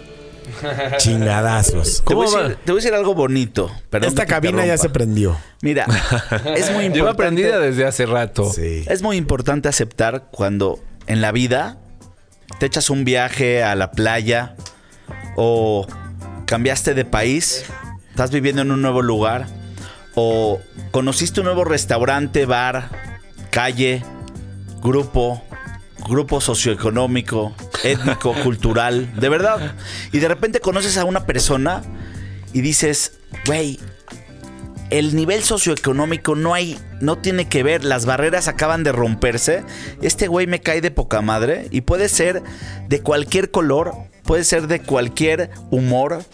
Chingadazos. 0.96 2.02
Te 2.06 2.14
voy, 2.14 2.26
a 2.26 2.30
¿Cómo 2.30 2.42
decir, 2.42 2.58
te 2.64 2.72
voy 2.72 2.80
a 2.80 2.82
decir 2.82 2.94
algo 2.94 3.14
bonito. 3.14 3.70
Perdón 3.90 4.08
Esta 4.08 4.24
cabina 4.24 4.64
ya 4.64 4.78
se 4.78 4.88
prendió. 4.88 5.36
Mira, 5.60 5.84
es 6.56 6.72
muy 6.72 6.88
Lleva 6.88 7.10
aprendida 7.10 7.48
importante. 7.48 7.70
desde 7.70 7.84
hace 7.84 8.06
rato. 8.06 8.50
Sí. 8.50 8.84
Es 8.88 9.02
muy 9.02 9.18
importante 9.18 9.68
aceptar 9.68 10.28
cuando 10.30 10.80
en 11.06 11.20
la 11.20 11.32
vida 11.32 11.76
te 12.58 12.64
echas 12.64 12.88
un 12.88 13.04
viaje 13.04 13.62
a 13.62 13.74
la 13.74 13.90
playa 13.92 14.56
o 15.36 15.86
cambiaste 16.46 16.94
de 16.94 17.04
país, 17.04 17.66
estás 18.08 18.30
viviendo 18.30 18.62
en 18.62 18.70
un 18.70 18.80
nuevo 18.80 19.02
lugar 19.02 19.48
o 20.14 20.60
conociste 20.92 21.40
un 21.40 21.44
nuevo 21.44 21.66
restaurante, 21.66 22.46
bar, 22.46 22.88
calle, 23.50 24.02
grupo, 24.80 25.42
grupo 26.08 26.40
socioeconómico, 26.40 27.54
étnico, 27.84 28.34
cultural, 28.42 29.12
de 29.20 29.28
verdad. 29.28 29.74
Y 30.12 30.18
de 30.18 30.28
repente 30.28 30.60
conoces 30.60 30.96
a 30.96 31.04
una 31.04 31.26
persona 31.26 31.82
y 32.52 32.60
dices, 32.60 33.18
güey, 33.46 33.78
el 34.90 35.14
nivel 35.14 35.42
socioeconómico 35.42 36.34
no 36.34 36.54
hay, 36.54 36.78
no 37.00 37.18
tiene 37.18 37.48
que 37.48 37.62
ver, 37.62 37.84
las 37.84 38.06
barreras 38.06 38.48
acaban 38.48 38.84
de 38.84 38.92
romperse. 38.92 39.64
Este 40.02 40.28
güey 40.28 40.46
me 40.46 40.60
cae 40.60 40.80
de 40.80 40.90
poca 40.90 41.20
madre 41.20 41.68
y 41.70 41.82
puede 41.82 42.08
ser 42.08 42.42
de 42.88 43.02
cualquier 43.02 43.50
color, 43.50 43.92
puede 44.24 44.44
ser 44.44 44.66
de 44.66 44.80
cualquier 44.80 45.50
humor, 45.70 46.24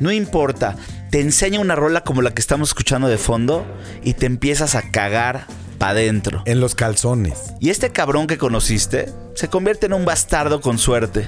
no 0.00 0.10
importa. 0.10 0.76
Te 1.10 1.20
enseña 1.20 1.60
una 1.60 1.76
rola 1.76 2.02
como 2.02 2.22
la 2.22 2.34
que 2.34 2.40
estamos 2.40 2.70
escuchando 2.70 3.06
de 3.06 3.18
fondo 3.18 3.64
y 4.02 4.14
te 4.14 4.26
empiezas 4.26 4.74
a 4.74 4.90
cagar 4.90 5.46
para 5.84 5.90
adentro. 6.00 6.42
En 6.46 6.60
los 6.60 6.74
calzones. 6.74 7.52
Y 7.60 7.70
este 7.70 7.90
cabrón 7.90 8.26
que 8.26 8.38
conociste 8.38 9.10
se 9.34 9.48
convierte 9.48 9.86
en 9.86 9.92
un 9.92 10.04
bastardo 10.04 10.60
con 10.60 10.78
suerte. 10.78 11.26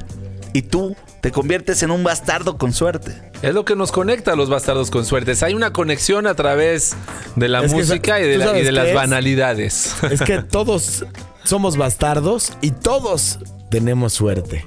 Y 0.52 0.62
tú 0.62 0.96
te 1.20 1.30
conviertes 1.32 1.82
en 1.82 1.90
un 1.90 2.02
bastardo 2.02 2.56
con 2.56 2.72
suerte. 2.72 3.12
Es 3.42 3.52
lo 3.52 3.64
que 3.66 3.76
nos 3.76 3.92
conecta 3.92 4.32
a 4.32 4.36
los 4.36 4.48
bastardos 4.48 4.90
con 4.90 5.04
suertes. 5.04 5.42
Hay 5.42 5.52
una 5.52 5.72
conexión 5.72 6.26
a 6.26 6.34
través 6.34 6.96
de 7.34 7.48
la 7.48 7.62
Es 7.64 7.72
música 7.72 8.18
y 8.20 8.24
de, 8.24 8.34
¿tú 8.34 8.38
la- 8.38 8.44
y 8.44 8.48
sabes 8.48 8.62
de 8.62 8.68
qué 8.68 8.72
las 8.72 8.86
es? 8.88 8.94
banalidades. 8.94 9.94
Es 10.10 10.22
que 10.22 10.38
todos 10.50 11.04
somos 11.44 11.76
bastardos 11.76 12.52
y 12.62 12.70
todos 12.70 13.38
tenemos 13.76 14.14
suerte. 14.14 14.64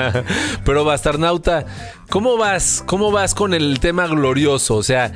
Pero 0.64 0.82
Bastarnauta, 0.82 1.66
¿cómo 2.08 2.38
vas? 2.38 2.82
¿Cómo 2.86 3.10
vas 3.10 3.34
con 3.34 3.52
el 3.52 3.78
tema 3.78 4.06
glorioso? 4.06 4.76
O 4.76 4.82
sea, 4.82 5.12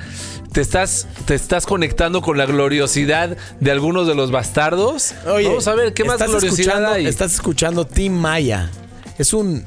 ¿te 0.52 0.60
estás, 0.60 1.08
te 1.24 1.34
estás 1.34 1.64
conectando 1.64 2.20
con 2.20 2.36
la 2.36 2.44
gloriosidad 2.44 3.38
de 3.58 3.70
algunos 3.70 4.06
de 4.06 4.14
los 4.14 4.30
bastardos? 4.30 5.14
Oye, 5.26 5.48
Vamos 5.48 5.66
a 5.66 5.74
ver, 5.74 5.94
¿qué 5.94 6.04
más 6.04 6.18
gloriosidad 6.18 6.50
escuchando- 6.50 6.88
hay? 6.90 7.06
Estás 7.06 7.32
escuchando 7.32 7.86
Tim 7.86 8.12
Maya. 8.12 8.68
Es 9.16 9.32
un 9.32 9.64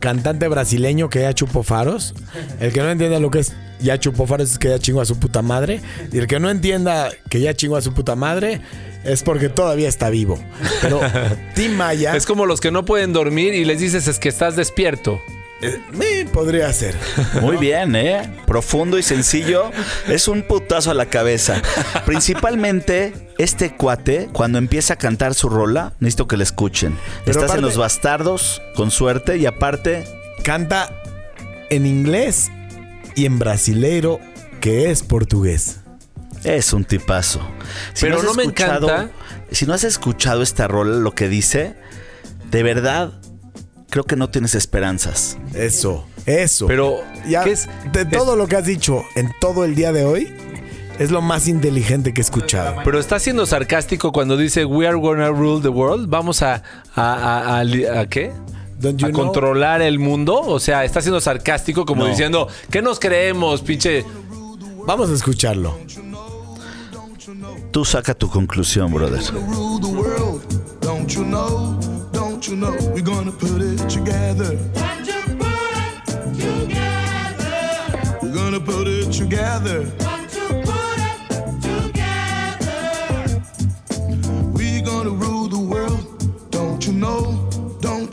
cantante 0.00 0.48
brasileño 0.48 1.10
que 1.10 1.20
ya 1.20 1.34
chupó 1.34 1.62
faros. 1.62 2.14
El 2.60 2.72
que 2.72 2.80
no 2.80 2.88
entienda 2.88 3.20
lo 3.20 3.30
que 3.30 3.40
es 3.40 3.52
ya 3.78 4.00
chupó 4.00 4.26
faros 4.26 4.52
es 4.52 4.58
que 4.58 4.70
ya 4.70 4.78
chingó 4.78 5.02
a 5.02 5.04
su 5.04 5.18
puta 5.18 5.42
madre. 5.42 5.82
Y 6.12 6.16
el 6.16 6.26
que 6.26 6.40
no 6.40 6.48
entienda 6.48 7.10
que 7.28 7.40
ya 7.42 7.52
chingó 7.52 7.76
a 7.76 7.82
su 7.82 7.92
puta 7.92 8.16
madre 8.16 8.62
es 9.04 9.22
porque 9.22 9.48
todavía 9.48 9.88
está 9.88 10.10
vivo. 10.10 10.38
Pero 10.80 11.00
Tim 11.54 11.72
Maya 11.74 12.16
Es 12.16 12.26
como 12.26 12.46
los 12.46 12.60
que 12.60 12.70
no 12.70 12.84
pueden 12.84 13.12
dormir 13.12 13.54
y 13.54 13.64
les 13.64 13.80
dices 13.80 14.06
es 14.08 14.18
que 14.18 14.28
estás 14.28 14.56
despierto. 14.56 15.20
eh, 15.62 15.78
me 15.92 16.24
podría 16.30 16.72
ser. 16.72 16.94
Muy 17.40 17.56
bien, 17.56 17.94
¿eh? 17.96 18.22
Profundo 18.46 18.98
y 18.98 19.02
sencillo. 19.02 19.70
Es 20.08 20.26
un 20.28 20.42
putazo 20.42 20.90
a 20.90 20.94
la 20.94 21.06
cabeza. 21.06 21.62
Principalmente, 22.04 23.12
este 23.38 23.74
cuate, 23.76 24.28
cuando 24.32 24.58
empieza 24.58 24.94
a 24.94 24.96
cantar 24.96 25.34
su 25.34 25.48
rola, 25.48 25.92
necesito 26.00 26.28
que 26.28 26.36
le 26.36 26.44
escuchen. 26.44 26.96
Pero 27.24 27.32
Estás 27.32 27.44
aparte- 27.44 27.58
en 27.58 27.64
los 27.64 27.76
bastardos, 27.76 28.62
con 28.76 28.90
suerte, 28.90 29.36
y 29.38 29.46
aparte, 29.46 30.04
Canta 30.44 30.90
en 31.70 31.86
inglés 31.86 32.50
y 33.14 33.26
en 33.26 33.38
brasileiro, 33.38 34.18
que 34.60 34.90
es 34.90 35.02
portugués. 35.04 35.78
Es 36.44 36.72
un 36.72 36.84
tipazo. 36.84 37.40
Si 37.94 38.06
Pero 38.06 38.22
no 38.22 38.34
me 38.34 38.42
escuchado- 38.44 38.88
encanta. 38.88 39.10
Si 39.50 39.66
no 39.66 39.74
has 39.74 39.84
escuchado 39.84 40.42
esta 40.42 40.66
rola, 40.68 40.96
lo 40.96 41.12
que 41.14 41.28
dice, 41.28 41.74
de 42.50 42.62
verdad, 42.62 43.12
creo 43.90 44.04
que 44.04 44.16
no 44.16 44.30
tienes 44.30 44.54
esperanzas. 44.54 45.36
Eso, 45.54 46.06
eso. 46.26 46.66
Pero, 46.66 47.00
ya, 47.28 47.44
¿qué 47.44 47.50
es? 47.52 47.68
de 47.92 48.04
todo 48.06 48.34
lo 48.36 48.46
que 48.48 48.56
has 48.56 48.64
dicho 48.64 49.02
en 49.14 49.30
todo 49.40 49.64
el 49.64 49.74
día 49.74 49.92
de 49.92 50.04
hoy, 50.04 50.34
es 50.98 51.10
lo 51.10 51.20
más 51.20 51.48
inteligente 51.48 52.14
que 52.14 52.20
he 52.20 52.24
escuchado. 52.24 52.76
Pero 52.84 52.98
está 52.98 53.18
siendo 53.18 53.44
sarcástico 53.46 54.12
cuando 54.12 54.36
dice 54.36 54.64
We 54.64 54.86
are 54.86 54.96
gonna 54.96 55.28
rule 55.28 55.60
the 55.62 55.68
world. 55.68 56.08
Vamos 56.08 56.42
a. 56.42 56.62
¿A, 56.94 57.12
a- 57.14 57.58
a 57.58 57.64
li- 57.64 57.84
a 57.86 58.06
qué? 58.08 58.30
¿A 58.30 58.90
know? 58.96 59.12
controlar 59.12 59.80
el 59.82 59.98
mundo? 59.98 60.40
O 60.40 60.58
sea, 60.60 60.84
está 60.84 61.00
siendo 61.00 61.20
sarcástico 61.20 61.84
como 61.86 62.04
No. 62.04 62.10
diciendo, 62.10 62.48
¿qué 62.70 62.82
nos 62.82 62.98
creemos, 62.98 63.62
pinche? 63.62 64.04
Vamos 64.86 65.10
a 65.10 65.14
escucharlo. 65.14 65.78
Tú 67.70 67.84
saca 67.84 68.14
tu 68.14 68.28
conclusión, 68.28 68.92
brother. 68.92 69.20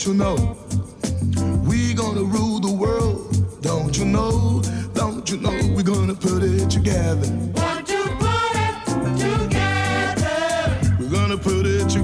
you 0.10 0.16
know? 0.16 0.58
We 1.68 1.94
gonna 1.94 2.24
rule 2.24 2.60
the 2.60 2.72
world. 2.72 3.62
Don't 3.62 3.96
you 3.96 4.06
know? 4.06 4.64
Don't 4.96 5.30
you 5.30 5.38
know? 5.38 5.52
We're 5.76 5.84
gonna 5.84 6.16
put 6.16 6.42
it 6.42 6.68
together. 6.72 7.79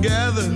Together. 0.06 0.55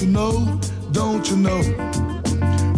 You 0.00 0.06
know? 0.06 0.58
Don't 0.92 1.28
you 1.30 1.36
know? 1.36 1.60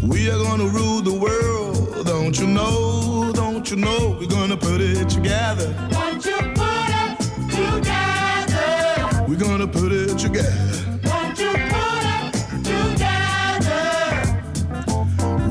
We 0.03 0.29
are 0.31 0.39
gonna 0.39 0.67
rule 0.67 1.01
the 1.03 1.13
world. 1.13 2.05
Don't 2.05 2.39
you 2.39 2.47
know? 2.47 3.31
Don't 3.33 3.71
you 3.71 3.77
know? 3.77 4.17
We're 4.19 4.27
gonna 4.29 4.57
put 4.57 4.81
it 4.81 5.09
together. 5.09 5.73
Won't 5.93 6.25
you 6.25 6.37
put 6.55 6.91
it 7.05 7.19
together? 7.51 9.25
We're 9.29 9.39
gonna 9.39 9.69
put 9.69 9.93
it 9.93 10.19
together. 10.19 11.01
Won't 11.05 11.39
you 11.39 11.53
put 11.75 12.05
it 12.11 12.33
together? 12.65 13.83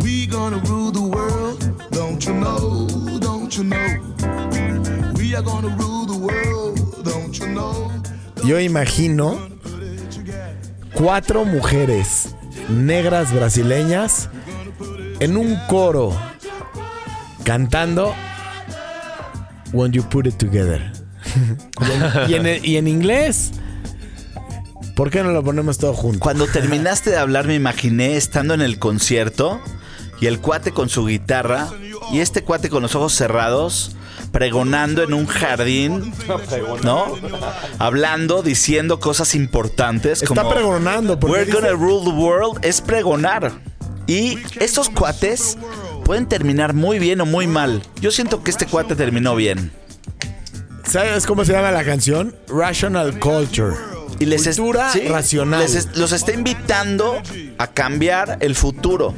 We 0.03 0.27
gonna 0.27 0.59
rule 0.69 0.91
the 0.91 1.01
world. 1.03 1.59
Don't 1.91 2.25
you 2.25 2.33
know? 2.33 2.87
Don't 3.19 3.55
you 3.57 3.63
know? 3.63 5.13
We 5.15 5.35
are 5.35 5.43
gonna 5.43 5.75
rule 5.77 6.05
the 6.05 6.17
world. 6.17 7.03
Don't 7.05 7.37
you 7.39 7.47
know? 7.47 7.91
Yo 8.43 8.59
imagino 8.59 9.50
cuatro 11.01 11.45
mujeres 11.45 12.35
negras 12.69 13.33
brasileñas 13.33 14.29
en 15.19 15.35
un 15.35 15.57
coro 15.67 16.15
cantando 17.43 18.13
When 19.73 19.91
You 19.93 20.03
Put 20.03 20.27
It 20.27 20.37
Together. 20.37 20.93
y, 22.27 22.75
en, 22.75 22.87
inglés, 22.87 23.51
¿por 24.95 25.09
qué 25.09 25.23
no 25.23 25.31
lo 25.31 25.43
ponemos 25.43 25.79
todo 25.79 25.93
junto? 25.93 26.19
Cuando 26.19 26.45
terminaste 26.45 27.09
de 27.09 27.17
hablar 27.17 27.47
me 27.47 27.55
imaginé 27.55 28.15
estando 28.15 28.53
en 28.53 28.61
el 28.61 28.77
concierto 28.77 29.59
y 30.19 30.27
el 30.27 30.39
cuate 30.39 30.71
con 30.71 30.87
su 30.87 31.07
guitarra 31.07 31.67
y 32.11 32.19
este 32.19 32.43
cuate 32.43 32.69
con 32.69 32.83
los 32.83 32.93
ojos 32.93 33.13
cerrados 33.13 33.95
pregonando 34.31 35.03
en 35.03 35.13
un 35.13 35.25
jardín, 35.27 36.13
¿no? 36.83 37.15
Hablando, 37.79 38.41
diciendo 38.43 38.99
cosas 38.99 39.35
importantes 39.35 40.21
Está 40.23 40.35
como 40.43 40.49
pregonando 40.53 41.17
We're 41.21 41.51
gonna 41.51 41.71
rule 41.71 42.03
the 42.05 42.15
world 42.15 42.63
es 42.65 42.81
pregonar. 42.81 43.51
Y 44.07 44.39
estos 44.59 44.89
cuates 44.89 45.57
pueden 46.03 46.25
terminar 46.27 46.73
muy 46.73 46.97
bien 46.99 47.21
o 47.21 47.25
muy 47.25 47.47
mal. 47.47 47.81
Yo 48.01 48.11
siento 48.11 48.43
que 48.43 48.51
este 48.51 48.65
cuate 48.65 48.95
terminó 48.95 49.35
bien. 49.35 49.71
¿Sabes 50.83 51.25
cómo 51.25 51.45
se 51.45 51.53
llama 51.53 51.71
la 51.71 51.83
canción? 51.85 52.35
Rational 52.49 53.19
Culture. 53.19 53.75
Y 54.19 54.25
les 54.25 54.45
es- 54.47 54.57
Cultura 54.57 54.91
sí, 54.91 55.01
racional. 55.07 55.61
les 55.61 55.75
es- 55.75 55.97
los 55.97 56.11
está 56.11 56.31
invitando 56.33 57.21
a 57.57 57.67
cambiar 57.67 58.37
el 58.41 58.55
futuro, 58.55 59.13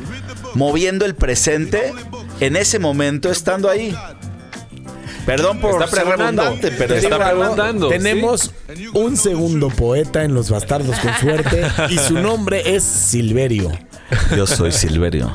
moviendo 0.54 1.06
el 1.06 1.16
presente 1.16 1.94
en 2.40 2.56
ese 2.56 2.80
momento 2.80 3.32
estando 3.32 3.70
ahí. 3.70 3.96
Perdón 5.26 5.60
por 5.60 5.82
Está 5.82 5.96
ser 5.96 6.06
redundante, 6.06 6.72
pero 6.72 6.96
está 6.96 7.18
preguntando. 7.32 7.90
Tenemos 7.90 8.52
un 8.94 9.18
segundo 9.18 9.70
poeta 9.70 10.24
en 10.24 10.34
Los 10.34 10.50
Bastardos 10.50 10.98
con 11.00 11.14
Suerte 11.20 11.64
y 11.90 11.98
su 11.98 12.16
nombre 12.16 12.76
es 12.76 12.84
Silverio. 12.84 13.72
Yo 14.36 14.46
soy 14.46 14.72
Silverio. 14.72 15.32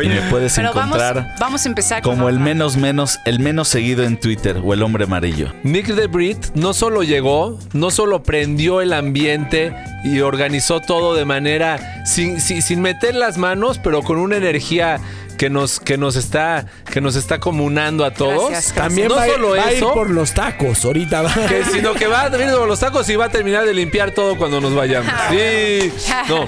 Y 0.00 0.08
me 0.08 0.20
puedes 0.30 0.54
Pero 0.54 0.70
encontrar 0.70 1.34
vamos 1.38 1.64
a 1.64 1.68
empezar 1.68 2.02
con 2.02 2.16
como 2.16 2.28
el 2.28 2.38
menos 2.38 2.76
menos, 2.76 3.18
el 3.24 3.40
menos 3.40 3.68
seguido 3.68 4.04
en 4.04 4.18
Twitter 4.18 4.58
o 4.62 4.72
el 4.74 4.82
hombre 4.82 5.04
amarillo. 5.04 5.52
Nick 5.62 5.88
de 5.88 6.06
Brit 6.06 6.38
no 6.54 6.72
solo 6.72 7.02
llegó, 7.02 7.58
no 7.72 7.90
solo 7.90 8.22
prendió 8.22 8.80
el 8.80 8.92
ambiente 8.92 9.74
y 10.04 10.20
organizó 10.20 10.80
todo 10.80 11.14
de 11.14 11.24
manera 11.24 12.04
sin, 12.06 12.40
sin, 12.40 12.62
sin 12.62 12.80
meter 12.80 13.14
las 13.14 13.38
manos, 13.38 13.78
pero 13.78 14.02
con 14.02 14.18
una 14.18 14.36
energía 14.36 15.00
que 15.42 15.50
nos, 15.50 15.80
que 15.80 15.98
nos 15.98 16.14
está 16.14 16.66
que 16.92 17.00
nos 17.00 17.16
está 17.16 17.40
comunando 17.40 18.04
a 18.04 18.12
todos. 18.12 18.50
Gracias, 18.50 18.74
También 18.74 19.08
no 19.08 19.16
va, 19.16 19.26
solo 19.26 19.50
va 19.50 19.64
a 19.64 19.72
ir 19.72 19.78
eso, 19.78 19.92
por 19.92 20.08
los 20.08 20.32
tacos. 20.34 20.84
Ahorita 20.84 21.22
va. 21.22 21.34
que, 21.48 21.64
sino 21.64 21.94
que 21.94 22.06
va 22.06 22.22
a 22.22 22.28
venir 22.28 22.54
por 22.54 22.68
los 22.68 22.78
tacos 22.78 23.08
y 23.08 23.16
va 23.16 23.24
a 23.24 23.28
terminar 23.28 23.64
de 23.64 23.74
limpiar 23.74 24.12
todo 24.12 24.36
cuando 24.36 24.60
nos 24.60 24.72
vayamos. 24.74 25.12
Sí. 25.32 25.92
No, 26.28 26.46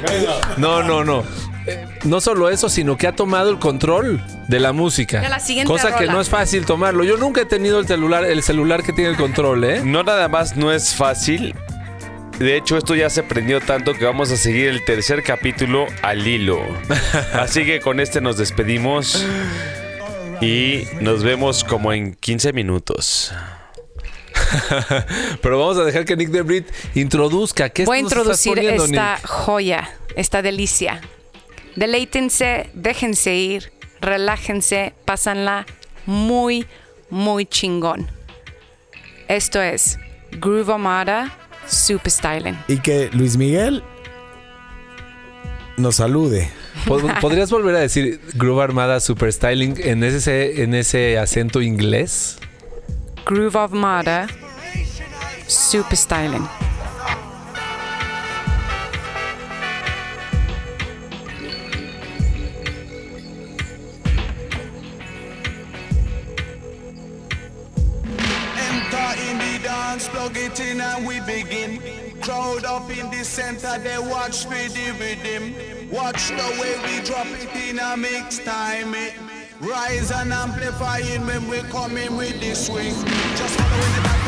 no, 0.59 0.83
no, 0.83 1.05
no. 1.05 1.25
Eh, 1.67 1.87
No 2.05 2.21
solo 2.21 2.51
eso, 2.51 2.69
sino 2.69 2.97
que 2.97 3.07
ha 3.07 3.13
tomado 3.17 3.51
el 3.51 3.59
control 3.59 4.23
de 4.49 4.61
la 4.61 4.73
música. 4.73 5.21
De 5.21 5.29
la 5.29 5.41
siguiente 5.41 5.73
cosa 5.73 5.97
que 5.97 6.07
no 6.07 6.21
es 6.21 6.29
fácil 6.29 6.67
tomarlo. 6.67 7.05
Yo 7.05 7.17
nunca 7.17 7.43
he 7.43 7.47
tenido 7.47 7.79
el 7.79 7.87
celular, 7.87 8.25
el 8.25 8.43
celular 8.43 8.83
que 8.83 8.93
tiene 8.93 9.11
el 9.11 9.17
control, 9.17 9.65
¿eh? 9.65 9.81
No 9.85 10.03
nada 10.03 10.29
más 10.29 10.57
no 10.57 10.73
es 10.73 10.95
fácil. 10.95 11.55
De 12.39 12.57
hecho, 12.57 12.77
esto 12.77 12.95
ya 12.97 13.09
se 13.11 13.23
prendió 13.23 13.61
tanto 13.61 13.95
que 13.95 14.05
vamos 14.05 14.31
a 14.33 14.37
seguir 14.37 14.69
el 14.69 14.85
tercer 14.85 15.23
capítulo 15.23 15.87
al 16.03 16.27
hilo. 16.27 16.61
Así 17.33 17.65
que 17.65 17.81
con 17.81 18.01
este 18.01 18.21
nos 18.21 18.37
despedimos 18.37 19.25
y 20.41 20.83
nos 21.01 21.23
vemos 21.23 21.63
como 21.65 21.93
en 21.93 22.15
15 22.15 22.53
minutos. 22.53 23.33
Pero 25.43 25.59
vamos 25.59 25.79
a 25.79 25.85
dejar 25.85 26.05
que 26.05 26.17
Nick 26.17 26.31
de 26.31 26.43
Brit 26.43 26.67
introduzca. 26.95 27.69
¿Qué 27.69 27.85
Voy 27.85 27.99
a 27.99 28.01
introducir 28.01 28.55
poniendo, 28.55 28.85
esta 28.85 29.15
Nick? 29.17 29.27
joya, 29.27 29.91
esta 30.17 30.43
delicia. 30.43 31.01
Deleítense, 31.77 32.71
déjense 32.75 33.35
ir, 33.35 33.73
relájense, 34.01 34.93
pásanla 35.05 35.67
muy, 36.07 36.67
muy 37.11 37.47
chingón. 37.47 38.07
Esto 39.29 39.61
es 39.61 39.99
Groove 40.33 40.71
Armada 40.73 41.37
Super 41.67 42.11
Styling. 42.11 42.57
Y 42.69 42.79
que 42.79 43.09
Luis 43.13 43.37
Miguel 43.37 43.83
nos 45.77 45.97
salude. 45.97 46.49
Pod- 46.87 47.11
¿Podrías 47.21 47.51
volver 47.51 47.75
a 47.77 47.81
decir 47.81 48.21
Groove 48.35 48.63
Armada 48.63 49.01
Super 49.01 49.33
Styling 49.33 49.75
en 49.79 50.05
ese, 50.05 50.63
en 50.63 50.75
ese 50.75 51.19
acento 51.19 51.61
inglés? 51.63 52.39
Groove 53.27 53.57
Armada 53.57 54.27
Super 55.47 55.97
Styling. 55.97 56.47
Plug 70.25 70.37
it 70.39 70.61
in 70.61 70.81
and 70.81 71.07
we 71.07 71.21
begin. 71.21 71.81
Crowd 72.23 72.65
up 72.65 72.89
in 72.91 73.11
the 73.11 73.23
center, 73.25 73.79
they 73.79 73.99
watch 73.99 74.45
for 74.45 74.55
the 74.55 74.95
rhythm. 74.99 75.91
Watch 75.91 76.29
the 76.29 76.49
way 76.61 76.75
we 76.87 77.05
drop 77.05 77.27
it 77.27 77.55
in 77.69 77.79
a 77.79 77.97
mix 77.97 78.39
time. 78.39 78.95
It 78.95 79.15
rise 79.61 80.11
and 80.11 80.33
amplifying 80.33 81.27
when 81.27 81.47
we 81.49 81.59
come 81.71 81.97
in 81.99 82.17
with 82.17 82.41
the 82.41 82.55
swing. 82.55 82.95
Just 83.37 83.61
following 83.61 83.95
the 83.97 84.01
pattern 84.03 84.24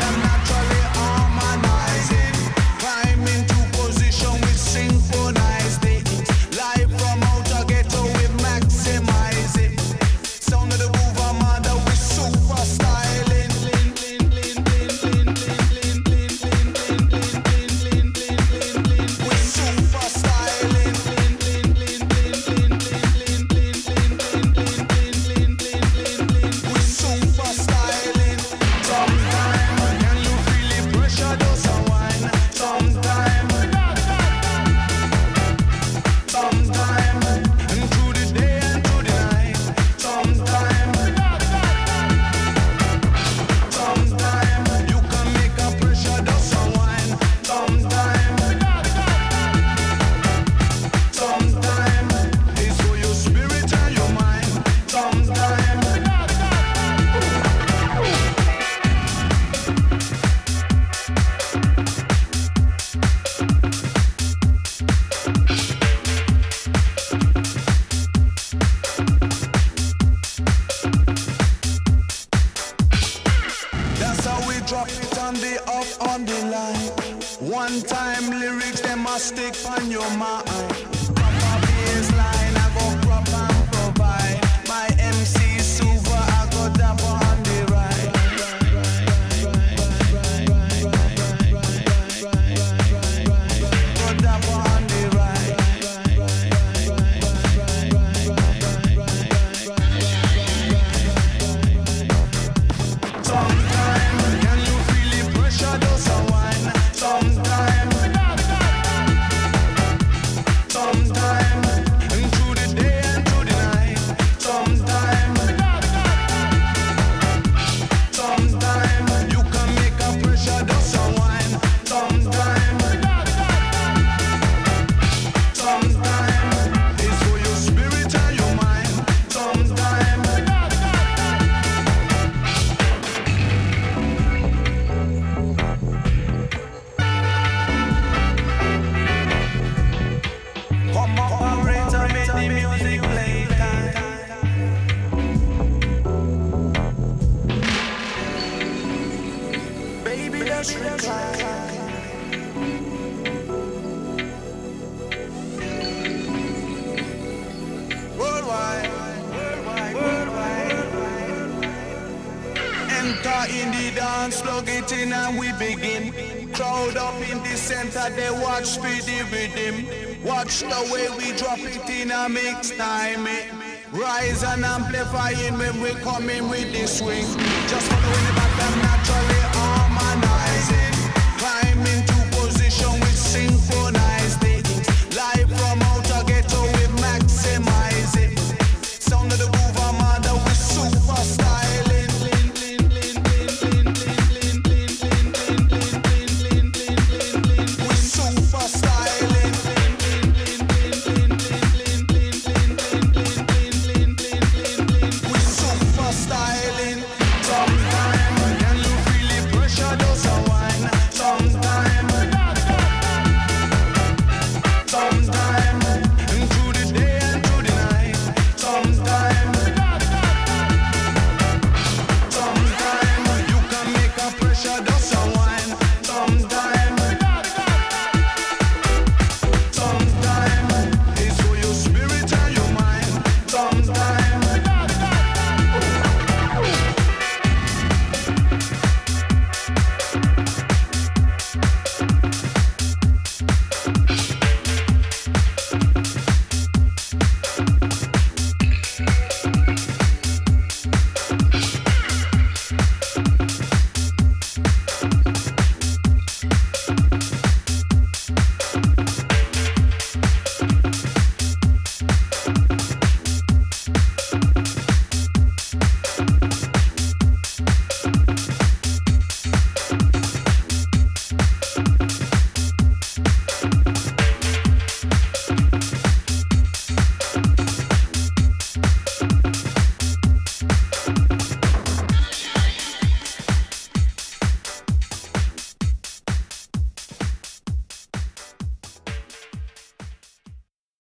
dynamics 172.07 172.71
time. 172.71 173.27
Eh? 173.27 173.49
Rise 173.91 174.43
and 174.43 174.63
amplifying 174.63 175.57
when 175.57 175.81
we 175.81 175.91
coming 176.01 176.49
with 176.49 176.71
the 176.71 176.87
swing. 176.87 177.46